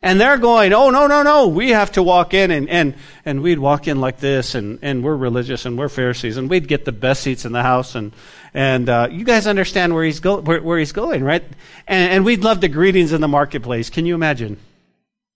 [0.00, 2.52] and they're going, oh, no, no, no, we have to walk in.
[2.52, 6.36] And, and, and we'd walk in like this, and, and we're religious, and we're Pharisees,
[6.36, 7.96] and we'd get the best seats in the house.
[7.96, 8.12] And,
[8.54, 11.42] and uh, you guys understand where he's, go, where, where he's going, right?
[11.88, 13.90] And, and we'd love the greetings in the marketplace.
[13.90, 14.58] Can you imagine?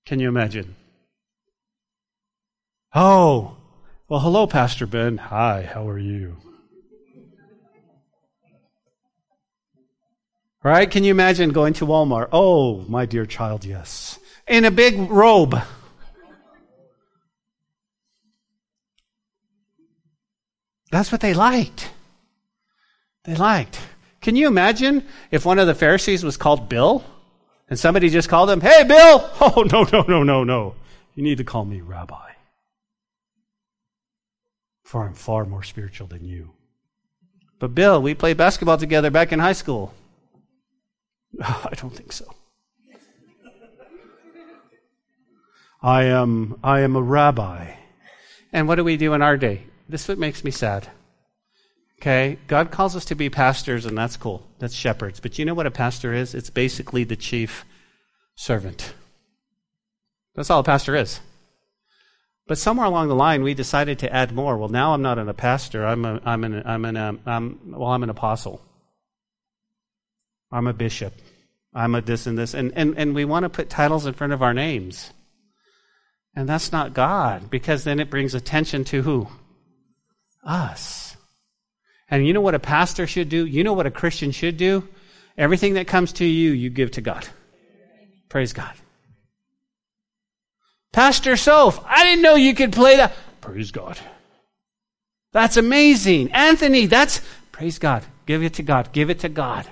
[0.07, 0.77] Can you imagine?
[2.95, 3.57] Oh,
[4.09, 5.17] well, hello, Pastor Ben.
[5.17, 6.37] Hi, how are you?
[10.63, 10.89] Right?
[10.89, 12.29] Can you imagine going to Walmart?
[12.31, 15.61] Oh, my dear child, yes in a big robe.
[20.91, 21.91] That's what they liked.
[23.25, 23.79] They liked.
[24.21, 27.03] Can you imagine if one of the Pharisees was called Bill
[27.69, 29.31] and somebody just called him, Hey, Bill!
[29.41, 30.75] Oh, no, no, no, no, no.
[31.15, 32.33] You need to call me Rabbi.
[34.85, 36.53] For I'm far more spiritual than you.
[37.59, 39.95] But Bill, we played basketball together back in high school.
[41.43, 42.27] I don't think so.
[45.83, 47.75] I am, I am a rabbi.
[48.53, 49.65] And what do we do in our day?
[49.89, 50.89] This is what makes me sad.
[52.01, 52.39] Okay?
[52.47, 54.47] God calls us to be pastors, and that's cool.
[54.59, 55.21] That's shepherds.
[55.21, 56.35] But you know what a pastor is?
[56.35, 57.65] It's basically the chief
[58.37, 58.95] servant.
[60.35, 61.21] That's all a pastor is.
[62.47, 64.57] But somewhere along the line, we decided to add more.
[64.57, 65.87] Well, now I'm not a pastor.
[65.87, 68.61] I'm a, I'm an, I'm an, um, I'm, well, I'm an apostle.
[70.51, 71.15] I'm a bishop.
[71.75, 72.55] I'm a this and this.
[72.55, 75.11] And, and, and we want to put titles in front of our names.
[76.35, 79.29] And that's not God, because then it brings attention to who?
[80.45, 81.17] Us.
[82.11, 83.47] And you know what a pastor should do?
[83.47, 84.89] You know what a Christian should do?
[85.37, 87.27] Everything that comes to you, you give to God.
[88.29, 88.73] Praise God.
[90.93, 93.15] Pastor Soph, I didn't know you could play that.
[93.41, 93.99] Praise God.
[95.33, 96.33] That's amazing.
[96.33, 98.05] Anthony, that's, praise God.
[98.27, 98.93] Give it to God.
[98.93, 99.67] Give it to God.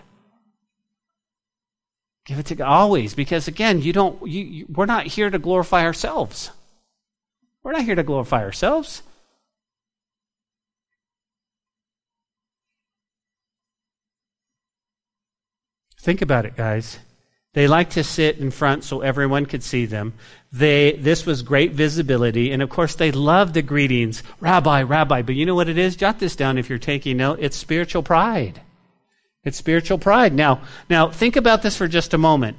[2.30, 4.24] Give it to God always, because again, you don't.
[4.24, 6.52] You, you, we're not here to glorify ourselves.
[7.64, 9.02] We're not here to glorify ourselves.
[15.98, 17.00] Think about it, guys.
[17.54, 20.14] They like to sit in front so everyone could see them.
[20.52, 22.52] They, this was great visibility.
[22.52, 25.22] And of course, they love the greetings, Rabbi, Rabbi.
[25.22, 25.96] But you know what it is?
[25.96, 27.40] Jot this down if you're taking note.
[27.40, 28.60] It's spiritual pride.
[29.44, 30.34] It's spiritual pride.
[30.34, 32.56] Now, now think about this for just a moment.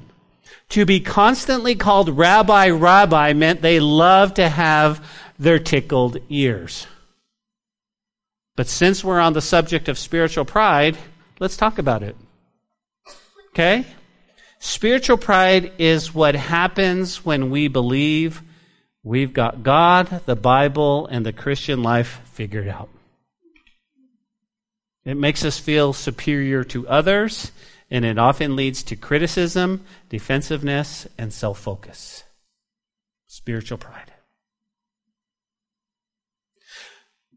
[0.70, 5.06] To be constantly called rabbi, rabbi meant they loved to have
[5.38, 6.86] their tickled ears.
[8.56, 10.96] But since we're on the subject of spiritual pride,
[11.38, 12.16] let's talk about it.
[13.50, 13.86] Okay?
[14.58, 18.42] Spiritual pride is what happens when we believe
[19.02, 22.88] we've got God, the Bible, and the Christian life figured out.
[25.04, 27.50] It makes us feel superior to others,
[27.90, 32.24] and it often leads to criticism, defensiveness, and self focus.
[33.26, 34.12] Spiritual pride.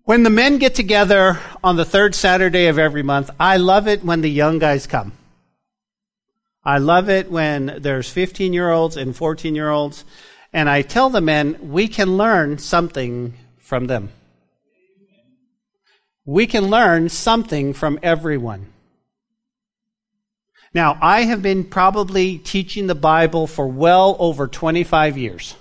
[0.03, 4.05] When the men get together on the third Saturday of every month, I love it
[4.05, 5.13] when the young guys come.
[6.63, 10.05] I love it when there's 15 year olds and 14 year olds,
[10.53, 14.09] and I tell the men we can learn something from them.
[16.25, 18.67] We can learn something from everyone.
[20.73, 25.55] Now, I have been probably teaching the Bible for well over 25 years.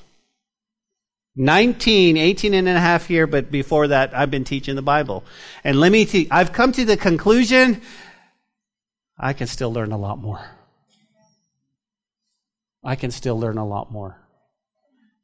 [1.36, 5.24] 19, 18 and a half year, but before that, I've been teaching the Bible.
[5.62, 7.82] And let me, te- I've come to the conclusion,
[9.18, 10.44] I can still learn a lot more.
[12.82, 14.23] I can still learn a lot more.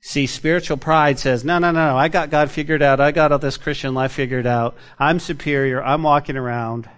[0.03, 3.01] See, spiritual pride says, no, no, no, no, I got God figured out.
[3.01, 4.77] I got all this Christian life figured out.
[4.99, 5.83] I'm superior.
[5.83, 6.89] I'm walking around.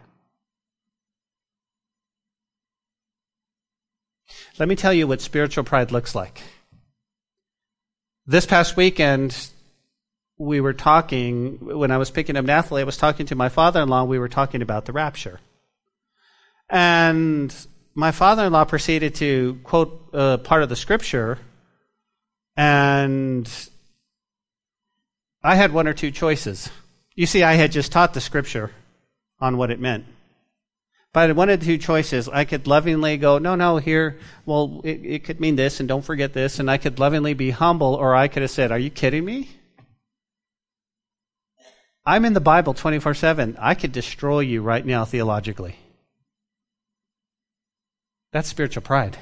[4.58, 6.42] Let me tell you what spiritual pride looks like.
[8.26, 9.36] This past weekend,
[10.38, 13.82] we were talking, when I was picking up Nathalie, I was talking to my father
[13.82, 15.40] in law, we were talking about the rapture.
[16.68, 17.54] And
[17.94, 21.38] my father in law proceeded to quote uh, part of the scripture,
[22.56, 22.91] and
[25.42, 26.70] I had one or two choices.
[27.14, 28.70] You see, I had just taught the scripture
[29.40, 30.06] on what it meant.
[31.12, 35.04] But one of the two choices, I could lovingly go, no, no, here, well, it,
[35.04, 38.14] it could mean this, and don't forget this, and I could lovingly be humble, or
[38.14, 39.50] I could have said, are you kidding me?
[42.06, 43.56] I'm in the Bible 24 7.
[43.60, 45.76] I could destroy you right now theologically.
[48.32, 49.18] That's spiritual pride.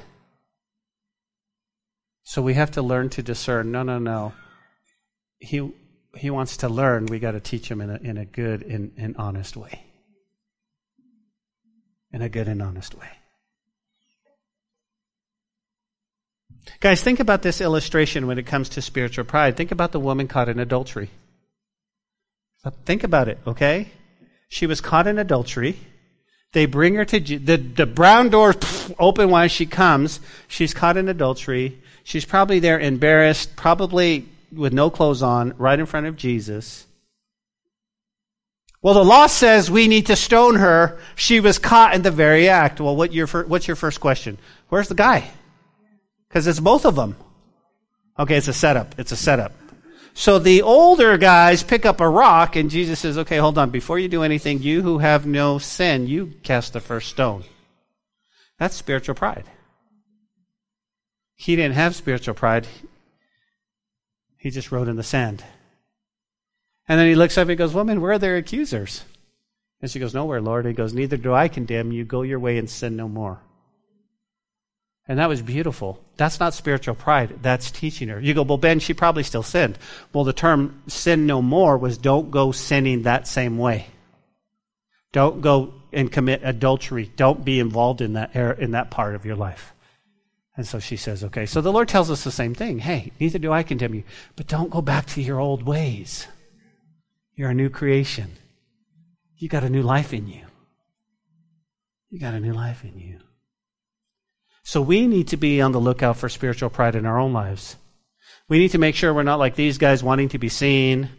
[2.23, 4.33] So we have to learn to discern no, no, no.
[5.39, 5.71] He,
[6.15, 7.07] he wants to learn.
[7.07, 9.85] We got to teach him in a, in a good and, and honest way
[12.13, 13.07] in a good and honest way.
[16.79, 19.57] Guys, think about this illustration when it comes to spiritual pride.
[19.57, 21.09] Think about the woman caught in adultery.
[22.85, 23.89] Think about it, okay?
[24.47, 25.79] She was caught in adultery.
[26.53, 28.57] They bring her to the the brown doors
[28.99, 30.19] open while she comes.
[30.47, 31.81] She's caught in adultery.
[32.11, 36.85] She's probably there embarrassed, probably with no clothes on, right in front of Jesus.
[38.81, 40.99] Well, the law says we need to stone her.
[41.15, 42.81] She was caught in the very act.
[42.81, 44.39] Well, what your, what's your first question?
[44.67, 45.31] Where's the guy?
[46.27, 47.15] Because it's both of them.
[48.19, 48.93] Okay, it's a setup.
[48.99, 49.53] It's a setup.
[50.13, 53.69] So the older guys pick up a rock, and Jesus says, okay, hold on.
[53.69, 57.45] Before you do anything, you who have no sin, you cast the first stone.
[58.59, 59.45] That's spiritual pride.
[61.41, 62.67] He didn't have spiritual pride.
[64.37, 65.43] He just wrote in the sand.
[66.87, 69.03] And then he looks up and he goes, Woman, where are their accusers?
[69.81, 70.65] And she goes, Nowhere, Lord.
[70.65, 72.05] And he goes, Neither do I condemn you.
[72.05, 73.39] Go your way and sin no more.
[75.07, 75.99] And that was beautiful.
[76.15, 77.39] That's not spiritual pride.
[77.41, 78.21] That's teaching her.
[78.21, 79.79] You go, well, Ben, she probably still sinned.
[80.13, 83.87] Well, the term sin no more was don't go sinning that same way.
[85.11, 87.11] Don't go and commit adultery.
[87.15, 89.73] Don't be involved in that, er, in that part of your life.
[90.57, 91.45] And so she says, okay.
[91.45, 92.79] So the Lord tells us the same thing.
[92.79, 94.03] Hey, neither do I condemn you,
[94.35, 96.27] but don't go back to your old ways.
[97.35, 98.33] You're a new creation.
[99.37, 100.43] You got a new life in you.
[102.09, 103.19] You got a new life in you.
[104.63, 107.77] So we need to be on the lookout for spiritual pride in our own lives.
[108.47, 111.09] We need to make sure we're not like these guys wanting to be seen,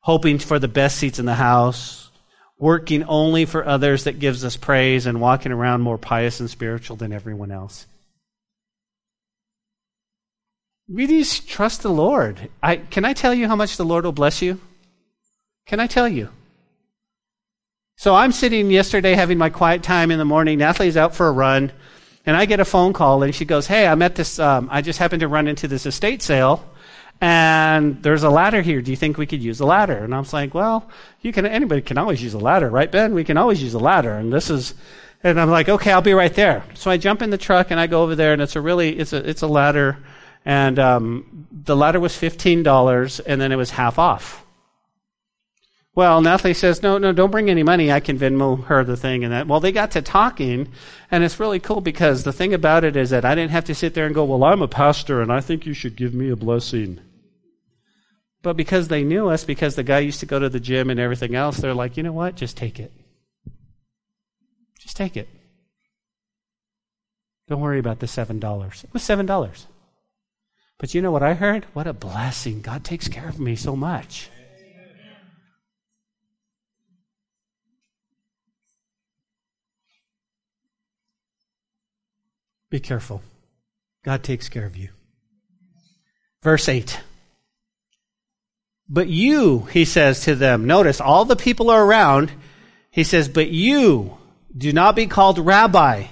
[0.00, 2.10] hoping for the best seats in the house,
[2.58, 6.96] working only for others that gives us praise, and walking around more pious and spiritual
[6.96, 7.86] than everyone else.
[10.88, 12.50] Really trust the Lord.
[12.62, 14.60] I, can I tell you how much the Lord will bless you?
[15.66, 16.28] Can I tell you?
[17.96, 20.58] So I'm sitting yesterday having my quiet time in the morning.
[20.58, 21.70] Nathalie's out for a run,
[22.26, 24.40] and I get a phone call, and she goes, "Hey, I'm at this.
[24.40, 26.68] Um, I just happened to run into this estate sale,
[27.20, 28.82] and there's a ladder here.
[28.82, 31.46] Do you think we could use a ladder?" And I was like, "Well, you can.
[31.46, 33.14] Anybody can always use a ladder, right, Ben?
[33.14, 34.74] We can always use a ladder." And this is,
[35.22, 37.78] and I'm like, "Okay, I'll be right there." So I jump in the truck and
[37.78, 39.96] I go over there, and it's a really, it's a, it's a ladder,
[40.44, 44.42] and um, the ladder was fifteen dollars, and then it was half off.
[45.94, 47.92] Well, Nathalie says, no, no, don't bring any money.
[47.92, 49.46] I can Venmo her the thing and that.
[49.46, 50.72] Well, they got to talking,
[51.10, 53.74] and it's really cool because the thing about it is that I didn't have to
[53.74, 56.30] sit there and go, well, I'm a pastor and I think you should give me
[56.30, 56.98] a blessing.
[58.40, 60.98] But because they knew us, because the guy used to go to the gym and
[60.98, 62.36] everything else, they're like, you know what?
[62.36, 62.90] Just take it.
[64.80, 65.28] Just take it.
[67.48, 68.84] Don't worry about the $7.
[68.84, 69.66] It was $7.
[70.78, 71.64] But you know what I heard?
[71.72, 72.60] What a blessing.
[72.60, 74.30] God takes care of me so much.
[82.70, 83.22] Be careful.
[84.02, 84.88] God takes care of you.
[86.42, 87.00] Verse 8.
[88.88, 92.32] But you, he says to them, notice all the people are around.
[92.90, 94.18] He says, But you
[94.56, 96.06] do not be called rabbi,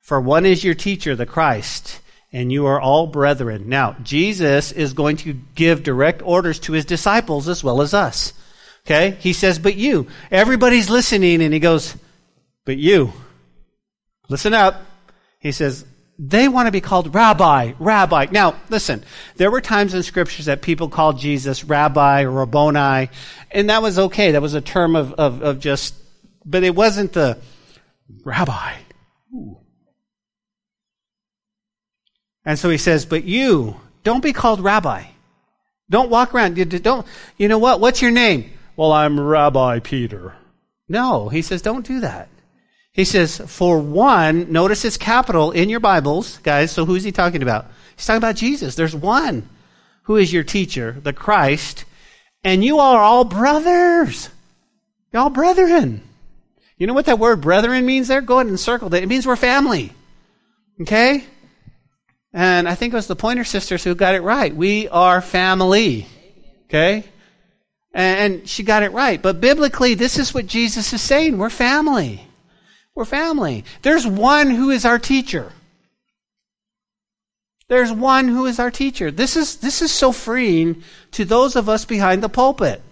[0.00, 2.00] for one is your teacher, the Christ
[2.32, 3.68] and you are all brethren.
[3.68, 8.32] Now, Jesus is going to give direct orders to his disciples as well as us.
[8.86, 9.16] Okay?
[9.20, 10.08] He says, but you.
[10.30, 11.94] Everybody's listening and he goes,
[12.64, 13.12] but you.
[14.28, 14.82] Listen up.
[15.38, 15.84] He says,
[16.18, 18.28] they want to be called rabbi, rabbi.
[18.30, 19.02] Now, listen,
[19.36, 23.10] there were times in scriptures that people called Jesus rabbi or rabboni,
[23.50, 24.32] and that was okay.
[24.32, 25.94] That was a term of, of, of just,
[26.44, 27.38] but it wasn't the
[28.24, 28.74] rabbi.
[29.34, 29.58] Ooh.
[32.44, 35.04] And so he says, but you, don't be called rabbi.
[35.90, 36.58] Don't walk around.
[36.58, 37.80] You don't, you know what?
[37.80, 38.50] What's your name?
[38.76, 40.34] Well, I'm Rabbi Peter.
[40.88, 42.28] No, he says, don't do that.
[42.92, 46.70] He says, for one, notice it's capital in your Bibles, guys.
[46.70, 47.66] So who's he talking about?
[47.96, 48.74] He's talking about Jesus.
[48.74, 49.48] There's one
[50.04, 51.84] who is your teacher, the Christ,
[52.44, 54.28] and you are all brothers.
[55.12, 56.02] You're all brethren.
[56.76, 58.20] You know what that word brethren means there?
[58.20, 59.02] Go ahead and circle that.
[59.02, 59.92] It means we're family.
[60.80, 61.24] Okay?
[62.32, 64.54] And I think it was the Pointer Sisters who got it right.
[64.54, 66.06] We are family.
[66.66, 67.04] Okay?
[67.92, 69.20] And she got it right.
[69.20, 71.36] But biblically, this is what Jesus is saying.
[71.36, 72.26] We're family.
[72.94, 73.64] We're family.
[73.82, 75.52] There's one who is our teacher.
[77.68, 79.10] There's one who is our teacher.
[79.10, 82.82] This is, this is so freeing to those of us behind the pulpit.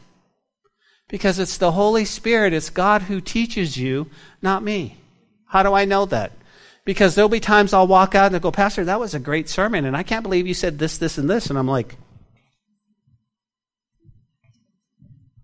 [1.09, 4.09] Because it's the Holy Spirit, it's God who teaches you,
[4.41, 4.97] not me.
[5.47, 6.33] How do I know that?
[6.91, 9.49] Because there'll be times I'll walk out and they'll go, Pastor, that was a great
[9.49, 11.49] sermon, and I can't believe you said this, this, and this.
[11.49, 11.95] And I'm like,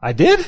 [0.03, 0.45] I did?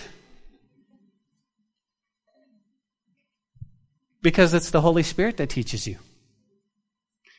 [4.23, 5.99] Because it's the Holy Spirit that teaches you.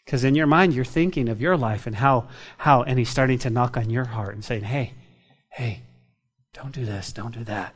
[0.05, 2.29] Because in your mind, you're thinking of your life and how,
[2.59, 4.93] how, and He's starting to knock on your heart and saying, hey,
[5.49, 5.81] hey,
[6.53, 7.75] don't do this, don't do that.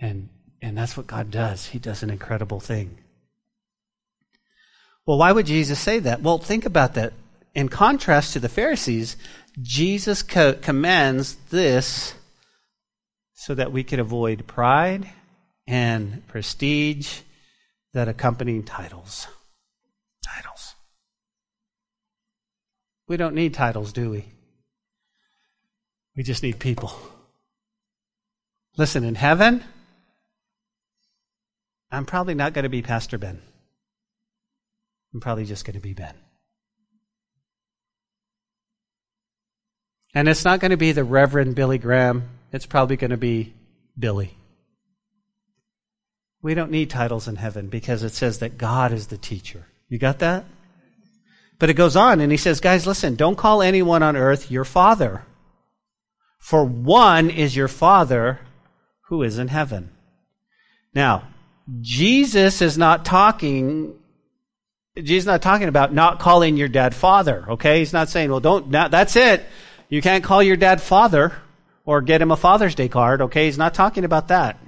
[0.00, 0.28] And,
[0.62, 1.66] and that's what God does.
[1.66, 2.98] He does an incredible thing.
[5.06, 6.22] Well, why would Jesus say that?
[6.22, 7.12] Well, think about that.
[7.54, 9.16] In contrast to the Pharisees,
[9.60, 12.14] Jesus co- commends this
[13.34, 15.08] so that we could avoid pride
[15.66, 17.20] and prestige
[17.92, 19.28] that accompany titles.
[20.24, 20.74] Titles.
[23.06, 24.24] We don't need titles, do we?
[26.16, 26.92] We just need people.
[28.76, 29.62] Listen, in heaven,
[31.90, 33.40] I'm probably not going to be Pastor Ben.
[35.14, 36.14] I'm probably just going to be Ben.
[40.12, 42.28] And it's not going to be the Reverend Billy Graham.
[42.52, 43.54] It's probably going to be
[43.98, 44.36] Billy.
[46.42, 49.66] We don't need titles in heaven because it says that God is the teacher.
[49.88, 50.44] You got that?
[51.58, 54.64] But it goes on and he says, guys, listen, don't call anyone on earth your
[54.64, 55.24] father.
[56.38, 58.40] For one is your father
[59.08, 59.90] who is in heaven.
[60.92, 61.28] Now,
[61.80, 63.94] Jesus is not talking
[65.02, 67.80] Jesus not talking about not calling your dad father, okay?
[67.80, 69.44] He's not saying, well, don't, now, that's it.
[69.88, 71.32] You can't call your dad father
[71.84, 73.46] or get him a Father's Day card, okay?
[73.46, 74.58] He's not talking about that.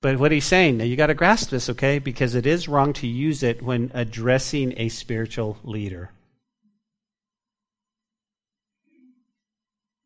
[0.00, 1.98] But what he's saying, now you got to grasp this, okay?
[1.98, 6.10] Because it is wrong to use it when addressing a spiritual leader.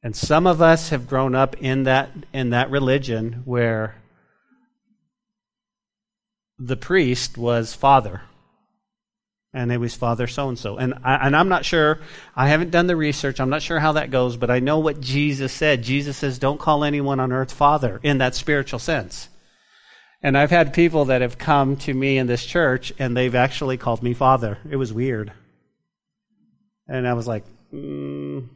[0.02, 3.94] And some of us have grown up in that in that religion where
[6.59, 8.22] the priest was father.
[9.52, 10.78] And it was father so and so.
[10.78, 12.00] And I'm not sure,
[12.34, 15.00] I haven't done the research, I'm not sure how that goes, but I know what
[15.00, 15.82] Jesus said.
[15.82, 19.28] Jesus says, don't call anyone on earth father in that spiritual sense.
[20.22, 23.76] And I've had people that have come to me in this church and they've actually
[23.76, 24.59] called me father.
[24.68, 25.32] It was weird.
[26.88, 28.48] And I was like, mm,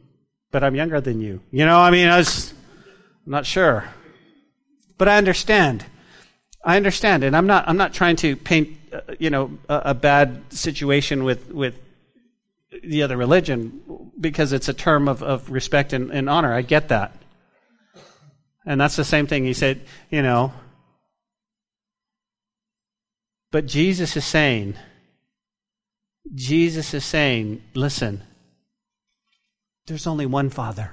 [0.51, 1.41] but I'm younger than you.
[1.51, 2.53] You know, I mean, I was
[3.25, 3.85] I'm not sure.
[4.97, 5.85] But I understand.
[6.69, 7.23] I understand.
[7.23, 11.23] And I'm not, I'm not trying to paint, uh, you know, a, a bad situation
[11.23, 11.73] with, with
[12.83, 16.53] the other religion because it's a term of, of respect and, and honor.
[16.53, 17.15] I get that.
[18.67, 19.45] And that's the same thing.
[19.45, 20.53] He said, you know,
[23.49, 24.75] but Jesus is saying,
[26.35, 28.21] Jesus is saying, listen,
[29.87, 30.91] there's only one Father.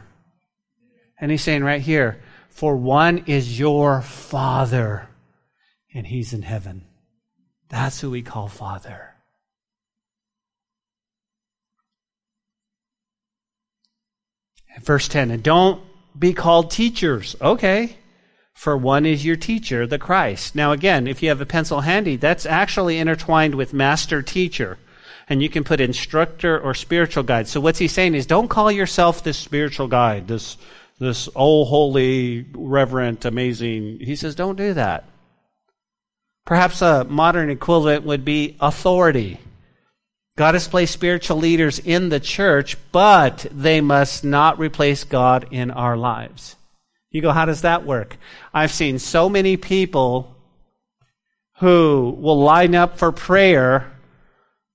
[1.20, 5.11] And he's saying right here, for one is your Father,
[5.97, 6.84] and he's in heaven.
[7.70, 9.14] That's who we call Father.
[14.82, 15.80] Verse 10, and don't
[16.16, 17.34] be called teachers.
[17.40, 17.97] Okay.
[18.53, 20.55] For one is your teacher, the Christ.
[20.55, 24.78] Now, again, if you have a pencil handy, that's actually intertwined with master teacher.
[25.28, 27.49] And you can put instructor or spiritual guide.
[27.49, 30.59] So, what's he saying is don't call yourself this spiritual guide, this,
[30.99, 34.01] this oh, holy, reverent, amazing.
[34.01, 35.05] He says, don't do that.
[36.47, 39.38] Perhaps a modern equivalent would be authority.
[40.36, 45.72] God has placed spiritual leaders in the church, but they must not replace God in
[45.72, 46.55] our lives.
[47.11, 48.16] You go, how does that work?
[48.55, 50.36] I've seen so many people
[51.59, 53.90] who will line up for prayer,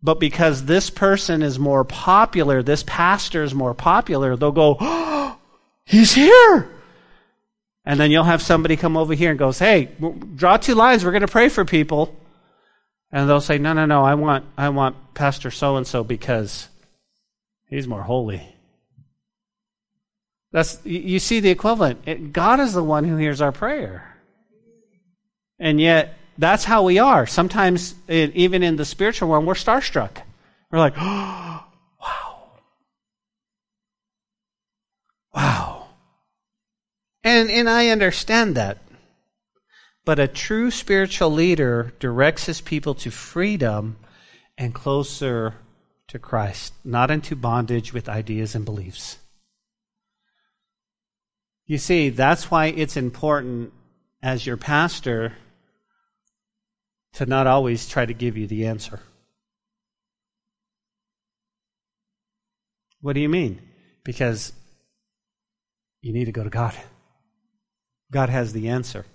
[0.02, 5.38] but because this person is more popular, this pastor is more popular, they'll go, oh,
[5.86, 6.70] he's here.
[7.86, 9.90] And then you'll have somebody come over here and goes, hey,
[10.36, 12.16] draw two lines, we're going to pray for people.
[13.12, 16.70] And they'll say, no, no, no, I want, I want Pastor so and so because
[17.68, 18.56] he's more holy.
[20.52, 22.02] That's, you see the equivalent.
[22.06, 24.18] It, God is the one who hears our prayer.
[25.60, 27.26] And yet, that's how we are.
[27.26, 30.18] Sometimes, it, even in the spiritual realm, we're starstruck.
[30.72, 31.66] We're like, oh,
[32.02, 32.52] wow.
[35.34, 35.88] Wow.
[37.24, 38.80] And, and I understand that.
[40.04, 43.98] But a true spiritual leader directs his people to freedom
[44.58, 45.56] and closer
[46.08, 49.18] to Christ, not into bondage with ideas and beliefs.
[51.68, 53.72] You see, that's why it's important
[54.22, 55.34] as your pastor
[57.14, 59.00] to not always try to give you the answer.
[63.02, 63.62] What do you mean?
[64.04, 64.54] Because
[66.02, 66.76] you need to go to God.
[68.12, 69.06] God has the answer.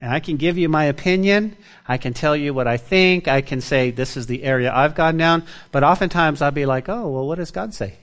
[0.00, 1.56] And I can give you my opinion.
[1.86, 3.26] I can tell you what I think.
[3.26, 5.44] I can say this is the area I've gone down.
[5.72, 7.96] But oftentimes I'll be like, oh, well, what does God say?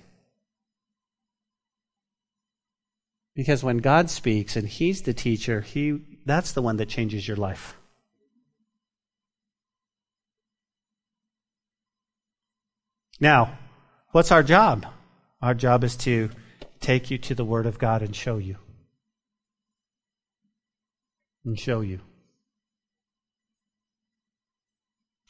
[3.36, 7.38] Because when God speaks and He's the teacher, He that's the one that changes your
[7.38, 7.76] life.
[13.20, 13.58] Now,
[14.12, 14.86] what's our job?
[15.42, 16.30] Our job is to
[16.80, 18.58] take you to the Word of God and show you
[21.46, 22.00] and show you.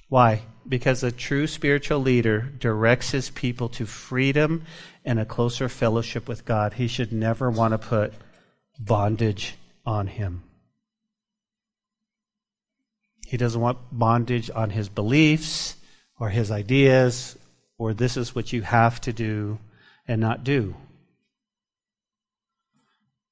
[0.09, 0.41] Why?
[0.67, 4.65] Because a true spiritual leader directs his people to freedom
[5.05, 6.73] and a closer fellowship with God.
[6.73, 8.13] He should never want to put
[8.77, 9.55] bondage
[9.85, 10.43] on him.
[13.25, 15.77] He doesn't want bondage on his beliefs
[16.19, 17.37] or his ideas
[17.77, 19.57] or this is what you have to do
[20.07, 20.75] and not do.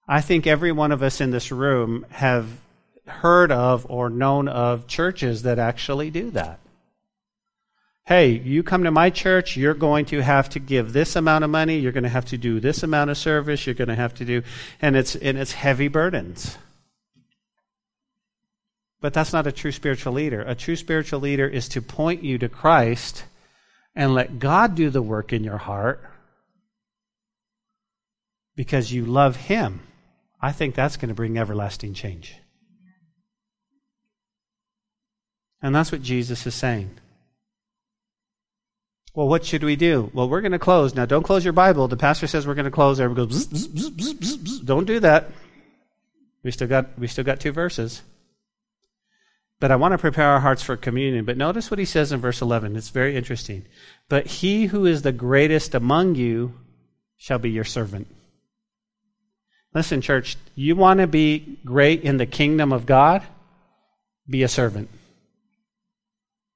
[0.08, 2.50] I think every one of us in this room have
[3.10, 6.60] heard of or known of churches that actually do that.
[8.06, 11.52] Hey, you come to my church, you're going to have to give this amount of
[11.52, 14.16] money, you're going to have to do this amount of service, you're going to have
[14.16, 14.42] to do
[14.82, 16.58] and it's and it's heavy burdens.
[19.02, 20.42] But that's not a true spiritual leader.
[20.42, 23.26] A true spiritual leader is to point you to Christ
[23.96, 26.04] and let God do the work in your heart
[28.56, 29.82] because you love him.
[30.42, 32.36] I think that's going to bring everlasting change.
[35.62, 36.92] And that's what Jesus is saying.
[39.14, 40.10] Well, what should we do?
[40.14, 40.96] Well, we're going to close.
[40.96, 41.88] Now, don't close your Bible.
[41.88, 43.00] The pastor says we're going to close.
[43.00, 45.32] Everyone goes, bzz, bzz, bzz, don't do that.
[46.44, 48.02] We still got, we still got two verses.
[49.60, 51.26] But I want to prepare our hearts for communion.
[51.26, 52.78] But notice what he says in verse 11.
[52.78, 53.66] It's very interesting.
[54.08, 56.54] But he who is the greatest among you
[57.18, 58.08] shall be your servant.
[59.74, 63.22] Listen, church, you want to be great in the kingdom of God?
[64.28, 64.90] Be a servant.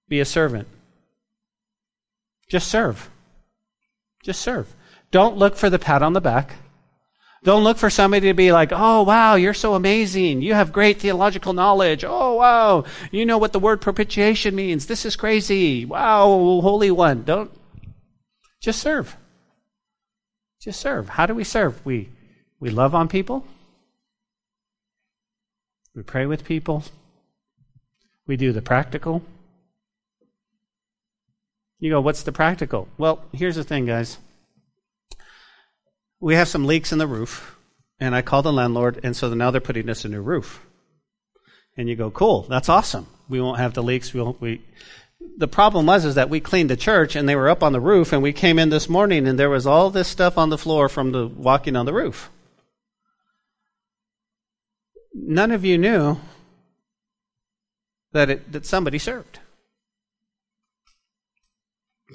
[0.08, 0.68] Be a servant.
[2.50, 3.10] Just serve.
[4.24, 4.74] Just serve.
[5.12, 6.54] Don't look for the pat on the back.
[7.44, 10.42] Don't look for somebody to be like, oh, wow, you're so amazing.
[10.42, 12.06] You have great theological knowledge.
[12.08, 12.86] Oh, wow.
[13.12, 14.86] You know what the word propitiation means.
[14.86, 15.84] This is crazy.
[15.84, 16.26] Wow,
[16.62, 17.24] Holy One.
[17.24, 17.52] Don't.
[18.62, 19.18] Just serve.
[20.62, 21.10] Just serve.
[21.10, 21.86] How do we serve?
[21.86, 22.10] We,
[22.62, 23.46] we love on people.
[25.94, 26.86] We pray with people.
[28.26, 29.22] We do the practical.
[31.84, 32.88] You go, what's the practical?
[32.98, 34.18] Well, here's the thing, guys.
[36.22, 37.58] We have some leaks in the roof,
[38.00, 40.66] and I called the landlord, and so now they're putting us a new roof.
[41.76, 43.08] And you go, cool, that's awesome.
[43.28, 44.14] We won't have the leaks.
[44.14, 44.62] We won't, we,
[45.38, 47.82] the problem was is that we cleaned the church and they were up on the
[47.82, 50.58] roof and we came in this morning and there was all this stuff on the
[50.58, 52.30] floor from the walking on the roof.
[55.14, 56.16] None of you knew
[58.14, 59.40] that it, that somebody served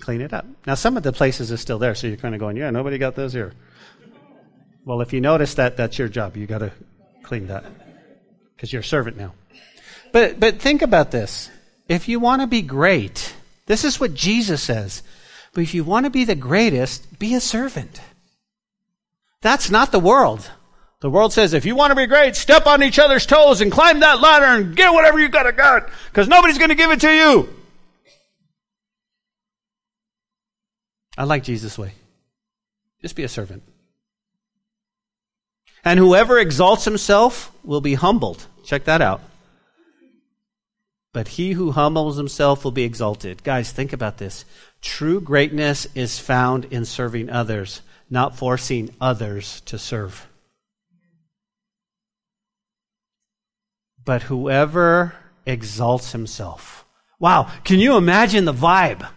[0.01, 0.46] clean it up.
[0.66, 2.99] Now, some of the places are still there, so you're kind of going, yeah, nobody
[2.99, 3.53] got those here.
[4.84, 6.36] Well, if you notice that, that's your job.
[6.36, 6.72] You got to
[7.22, 7.64] clean that.
[8.57, 9.34] because you're a servant now.
[10.12, 11.51] But, but think about this.
[11.88, 13.34] If you want to be great,
[13.66, 15.03] this is what Jesus says.
[15.53, 18.01] But if you want to be the greatest, be a servant.
[19.40, 20.51] That's not the world.
[21.01, 23.70] The world says if you want to be great, step on each other's toes and
[23.70, 26.90] climb that ladder and get whatever you got to get because nobody's going to give
[26.90, 27.49] it to you.
[31.19, 31.95] I like Jesus' way.
[33.03, 33.64] Just be a servant.
[35.85, 38.47] And whoever exalts himself will be humbled.
[38.64, 39.21] Check that out.
[41.12, 43.43] But he who humbles himself will be exalted.
[43.43, 44.45] Guys, think about this.
[44.81, 50.29] True greatness is found in serving others, not forcing others to serve.
[54.05, 55.14] But whoever
[55.45, 56.85] exalts himself.
[57.19, 59.09] Wow, can you imagine the vibe?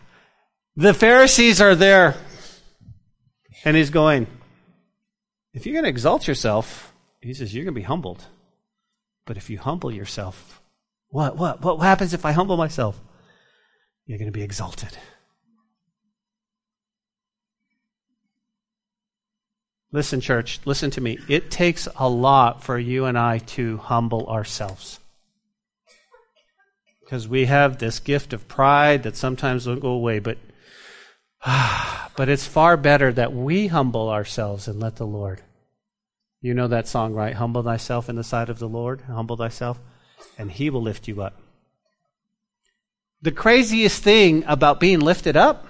[0.76, 2.16] The Pharisees are there.
[3.64, 4.28] And he's going,
[5.54, 8.26] if you're going to exalt yourself, he says, you're going to be humbled.
[9.26, 10.62] But if you humble yourself,
[11.10, 13.00] what, what, what happens if I humble myself?
[14.06, 14.98] You're going to be exalted.
[19.92, 21.20] Listen, church, listen to me.
[21.28, 25.00] It takes a lot for you and I to humble ourselves.
[27.02, 30.38] Because we have this gift of pride that sometimes will go away, but
[32.16, 35.42] but it's far better that we humble ourselves and let the Lord.
[36.42, 37.36] You know that song, right?
[37.36, 39.80] Humble thyself in the sight of the Lord, humble thyself,
[40.38, 41.40] and he will lift you up.
[43.22, 45.68] The craziest thing about being lifted up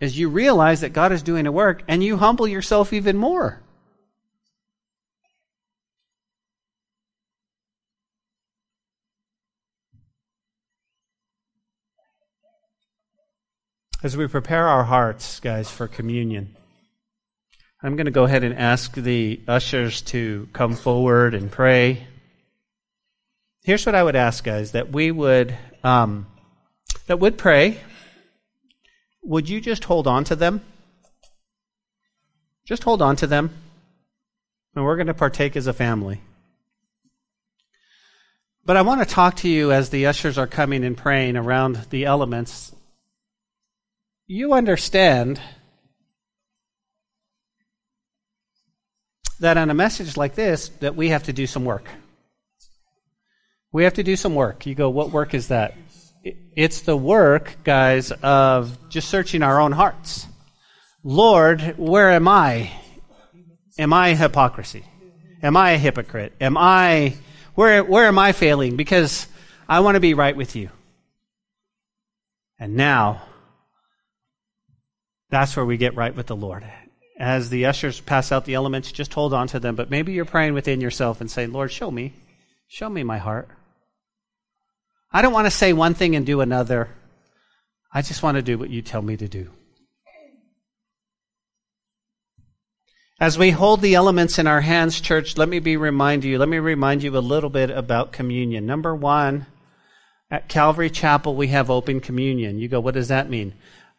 [0.00, 3.63] is you realize that God is doing a work and you humble yourself even more.
[14.04, 16.54] As we prepare our hearts, guys, for communion,
[17.82, 22.06] I'm going to go ahead and ask the ushers to come forward and pray.
[23.62, 26.26] Here's what I would ask, guys: that we would um,
[27.06, 27.80] that would pray.
[29.22, 30.60] Would you just hold on to them?
[32.66, 33.54] Just hold on to them,
[34.74, 36.20] and we're going to partake as a family.
[38.66, 41.86] But I want to talk to you as the ushers are coming and praying around
[41.88, 42.70] the elements
[44.26, 45.40] you understand
[49.40, 51.88] that on a message like this that we have to do some work.
[53.72, 54.66] We have to do some work.
[54.66, 55.74] You go, what work is that?
[56.56, 60.26] It's the work, guys, of just searching our own hearts.
[61.02, 62.70] Lord, where am I?
[63.78, 64.84] Am I hypocrisy?
[65.42, 66.32] Am I a hypocrite?
[66.40, 67.14] Am I
[67.54, 68.76] where where am I failing?
[68.76, 69.26] Because
[69.68, 70.70] I want to be right with you.
[72.58, 73.22] And now
[75.34, 76.64] that's where we get right with the Lord.
[77.18, 79.74] As the ushers pass out the elements, just hold on to them.
[79.74, 82.12] But maybe you're praying within yourself and saying, Lord, show me.
[82.68, 83.48] Show me my heart.
[85.12, 86.88] I don't want to say one thing and do another.
[87.92, 89.50] I just want to do what you tell me to do.
[93.20, 96.48] As we hold the elements in our hands, church, let me be remind you, let
[96.48, 98.66] me remind you a little bit about communion.
[98.66, 99.46] Number one,
[100.30, 102.58] at Calvary Chapel, we have open communion.
[102.58, 103.54] You go, what does that mean?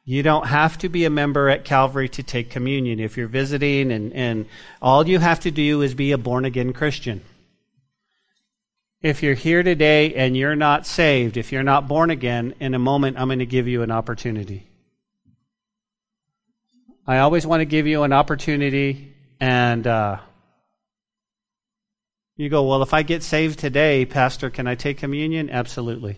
[0.07, 2.99] You don't have to be a member at Calvary to take communion.
[2.99, 4.45] If you're visiting and, and
[4.79, 7.21] all you have to do is be a born again Christian.
[9.01, 12.79] If you're here today and you're not saved, if you're not born again, in a
[12.79, 14.67] moment I'm going to give you an opportunity.
[17.07, 20.17] I always want to give you an opportunity, and uh,
[22.35, 25.51] you go, Well, if I get saved today, Pastor, can I take communion?
[25.51, 26.17] Absolutely.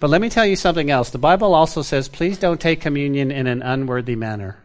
[0.00, 1.10] But let me tell you something else.
[1.10, 4.58] The Bible also says, please don't take communion in an unworthy manner.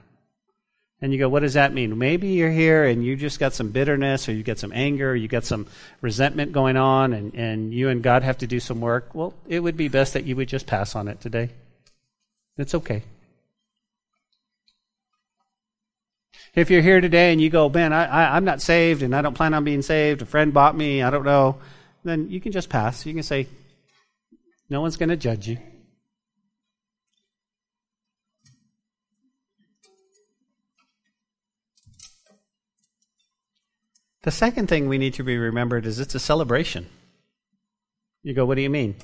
[0.99, 1.95] And you go, what does that mean?
[1.97, 5.15] Maybe you're here and you just got some bitterness or you got some anger or
[5.15, 5.67] you got some
[6.01, 9.13] resentment going on and, and you and God have to do some work.
[9.13, 11.49] Well, it would be best that you would just pass on it today.
[12.57, 13.03] It's okay.
[16.55, 19.21] If you're here today and you go, man, I, I, I'm not saved and I
[19.21, 21.57] don't plan on being saved, a friend bought me, I don't know,
[22.03, 23.05] then you can just pass.
[23.05, 23.45] You can say,
[24.69, 25.57] no one's going to judge you.
[34.23, 36.89] The second thing we need to be remembered is it's a celebration.
[38.23, 38.95] You go, what do you mean?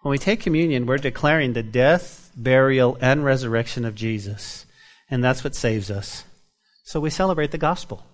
[0.00, 4.64] When we take communion, we're declaring the death, burial, and resurrection of Jesus.
[5.10, 6.24] And that's what saves us.
[6.82, 8.04] So we celebrate the gospel.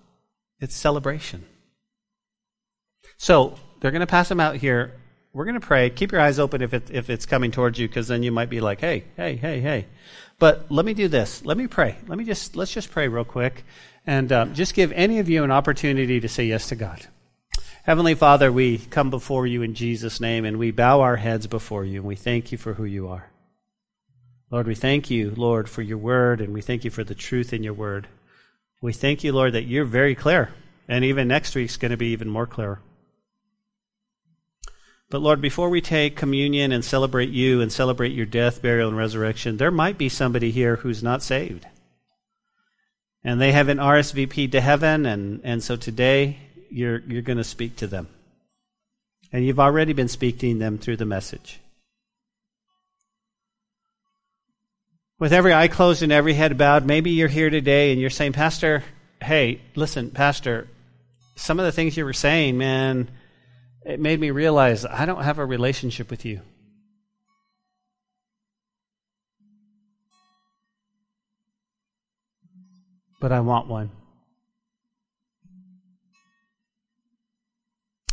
[0.59, 1.45] It's celebration.
[3.17, 4.93] So they're going to pass them out here
[5.33, 5.89] we're going to pray.
[5.89, 8.49] Keep your eyes open if, it, if it's coming towards you, because then you might
[8.49, 9.87] be like, hey, hey, hey, hey.
[10.39, 11.45] But let me do this.
[11.45, 11.97] Let me pray.
[12.07, 13.63] Let me just, let's just pray real quick
[14.05, 17.05] and um, just give any of you an opportunity to say yes to God.
[17.83, 21.85] Heavenly Father, we come before you in Jesus' name and we bow our heads before
[21.85, 23.31] you and we thank you for who you are.
[24.51, 27.53] Lord, we thank you, Lord, for your word and we thank you for the truth
[27.53, 28.07] in your word.
[28.81, 30.49] We thank you, Lord, that you're very clear.
[30.87, 32.79] And even next week's going to be even more clear.
[35.11, 38.97] But Lord, before we take communion and celebrate you and celebrate your death, burial, and
[38.97, 41.67] resurrection, there might be somebody here who's not saved.
[43.21, 46.37] And they haven't RSVP'd to heaven, and, and so today
[46.69, 48.07] you're, you're going to speak to them.
[49.33, 51.59] And you've already been speaking them through the message.
[55.19, 58.31] With every eye closed and every head bowed, maybe you're here today and you're saying,
[58.31, 58.81] Pastor,
[59.21, 60.69] hey, listen, Pastor,
[61.35, 63.09] some of the things you were saying, man,
[63.85, 66.41] it made me realize I don't have a relationship with you.
[73.19, 73.91] But I want one.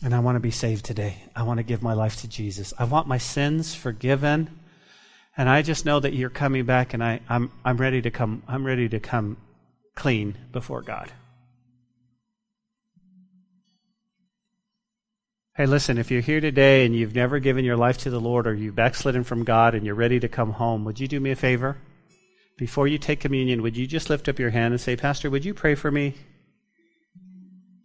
[0.02, 1.24] And I want to be saved today.
[1.34, 2.72] I want to give my life to Jesus.
[2.78, 4.60] I want my sins forgiven.
[5.36, 8.42] And I just know that you're coming back and I, I'm, I'm ready to come,
[8.46, 9.38] I'm ready to come
[9.94, 11.10] clean before God.
[15.58, 18.46] Hey, listen, if you're here today and you've never given your life to the Lord
[18.46, 21.32] or you've backslidden from God and you're ready to come home, would you do me
[21.32, 21.76] a favor?
[22.56, 25.44] Before you take communion, would you just lift up your hand and say, Pastor, would
[25.44, 26.14] you pray for me?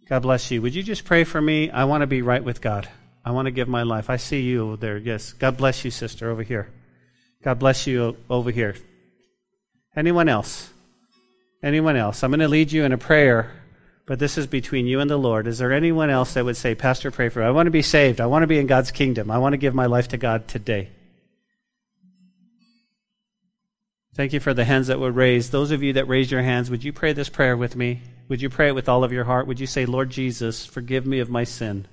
[0.08, 0.62] God bless you.
[0.62, 1.68] Would you just pray for me?
[1.68, 2.88] I want to be right with God.
[3.24, 4.08] I want to give my life.
[4.08, 4.96] I see you over there.
[4.96, 5.32] Yes.
[5.32, 6.70] God bless you, sister, over here.
[7.42, 8.76] God bless you over here.
[9.96, 10.70] Anyone else?
[11.60, 12.22] Anyone else?
[12.22, 13.50] I'm going to lead you in a prayer,
[14.06, 15.46] but this is between you and the Lord.
[15.46, 17.46] Is there anyone else that would say, Pastor, pray for me?
[17.46, 18.20] I want to be saved.
[18.20, 19.30] I want to be in God's kingdom.
[19.30, 20.90] I want to give my life to God today.
[24.14, 25.50] Thank you for the hands that were raised.
[25.50, 28.02] Those of you that raised your hands, would you pray this prayer with me?
[28.28, 29.46] Would you pray it with all of your heart?
[29.46, 31.86] Would you say, Lord Jesus, forgive me of my sin?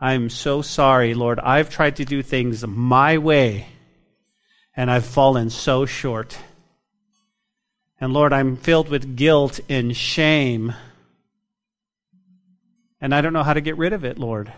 [0.00, 1.40] I'm so sorry, Lord.
[1.40, 3.66] I've tried to do things my way
[4.78, 6.38] and I've fallen so short.
[8.00, 10.72] And Lord, I'm filled with guilt and shame.
[13.00, 14.52] And I don't know how to get rid of it, Lord,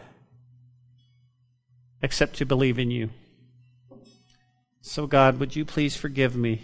[2.03, 3.11] except to believe in you.
[4.81, 6.63] So, God, would you please forgive me?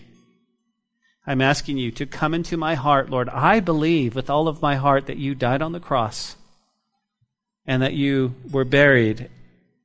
[1.26, 3.28] I'm asking you to come into my heart, Lord.
[3.28, 6.36] I believe with all of my heart that you died on the cross
[7.66, 9.28] and that you were buried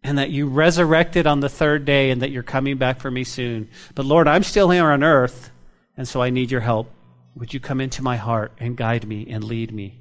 [0.04, 3.24] and that you resurrected on the third day and that you're coming back for me
[3.24, 3.70] soon.
[3.96, 5.52] But Lord, I'm still here on earth,
[5.98, 6.92] and so I need your help.
[7.36, 10.01] Would you come into my heart and guide me and lead me?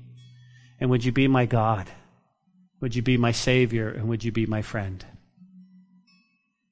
[0.80, 1.88] And would you be my God?
[2.80, 3.90] Would you be my Savior?
[3.90, 5.04] And would you be my friend?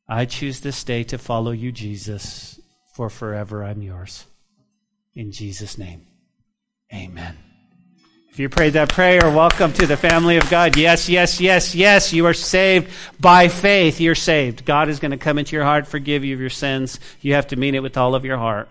[0.08, 2.58] I choose this day to follow you, Jesus,
[2.94, 4.24] for forever I'm yours.
[5.14, 6.06] In Jesus' name,
[6.94, 7.36] amen.
[8.30, 10.76] If you prayed that prayer, welcome to the family of God.
[10.76, 12.90] Yes, yes, yes, yes, you are saved
[13.20, 14.00] by faith.
[14.00, 14.64] You're saved.
[14.64, 17.00] God is going to come into your heart, forgive you of your sins.
[17.20, 18.68] You have to mean it with all of your heart.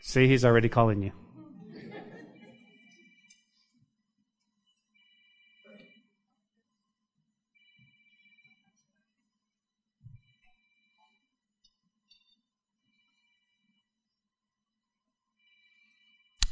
[0.00, 1.12] See, he's already calling you.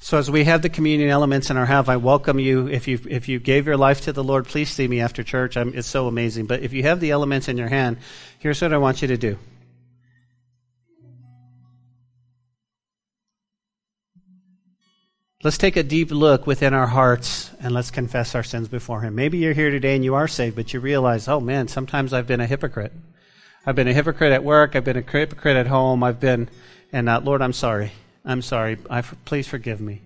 [0.05, 2.67] So as we have the communion elements in our have, I welcome you.
[2.67, 5.57] If you if you gave your life to the Lord, please see me after church.
[5.57, 6.45] I'm, it's so amazing.
[6.45, 7.97] But if you have the elements in your hand,
[8.39, 9.39] here's what I want you to do.
[15.43, 19.15] Let's take a deep look within our hearts and let's confess our sins before Him.
[19.15, 22.27] Maybe you're here today and you are saved, but you realize, oh man, sometimes I've
[22.27, 22.93] been a hypocrite.
[23.65, 24.77] I've been a hypocrite at work.
[24.77, 26.05] I've been a hypocrite at home.
[26.05, 26.51] I've been,
[26.93, 27.93] and uh, Lord, I'm sorry.
[28.25, 28.79] I'm sorry.
[28.89, 30.03] I, please forgive me.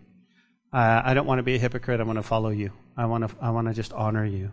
[0.72, 2.00] I don't want to be a hypocrite.
[2.00, 2.72] I want to follow you.
[2.96, 3.34] I want to.
[3.40, 4.50] I want to just honor you.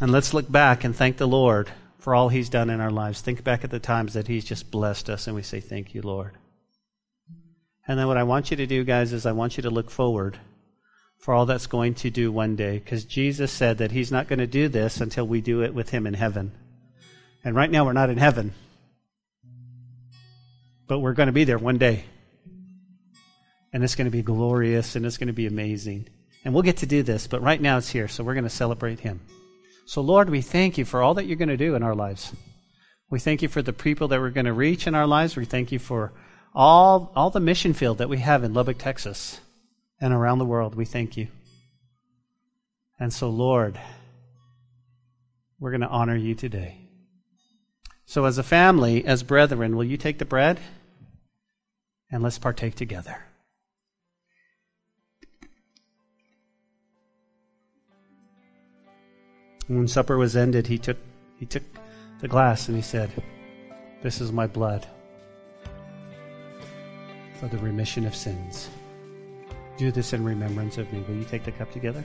[0.00, 3.20] And let's look back and thank the Lord for all He's done in our lives.
[3.20, 6.00] Think back at the times that He's just blessed us, and we say, "Thank you,
[6.00, 6.38] Lord."
[7.86, 9.90] And then what I want you to do, guys, is I want you to look
[9.90, 10.38] forward
[11.18, 14.38] for all that's going to do one day, because Jesus said that He's not going
[14.38, 16.52] to do this until we do it with Him in heaven.
[17.44, 18.54] And right now, we're not in heaven
[20.86, 22.04] but we're going to be there one day.
[23.72, 26.08] And it's going to be glorious and it's going to be amazing.
[26.44, 28.50] And we'll get to do this, but right now it's here, so we're going to
[28.50, 29.20] celebrate Him.
[29.86, 32.32] So, Lord, we thank you for all that you're going to do in our lives.
[33.10, 35.36] We thank you for the people that we're going to reach in our lives.
[35.36, 36.12] We thank you for
[36.54, 39.40] all, all the mission field that we have in Lubbock, Texas,
[40.00, 40.74] and around the world.
[40.74, 41.28] We thank you.
[42.98, 43.78] And so, Lord,
[45.58, 46.83] we're going to honor you today.
[48.06, 50.60] So, as a family, as brethren, will you take the bread
[52.10, 53.16] and let's partake together?
[59.66, 60.98] When supper was ended, he took,
[61.38, 61.62] he took
[62.20, 63.10] the glass and he said,
[64.02, 64.86] This is my blood
[67.40, 68.68] for the remission of sins.
[69.78, 71.02] Do this in remembrance of me.
[71.08, 72.04] Will you take the cup together?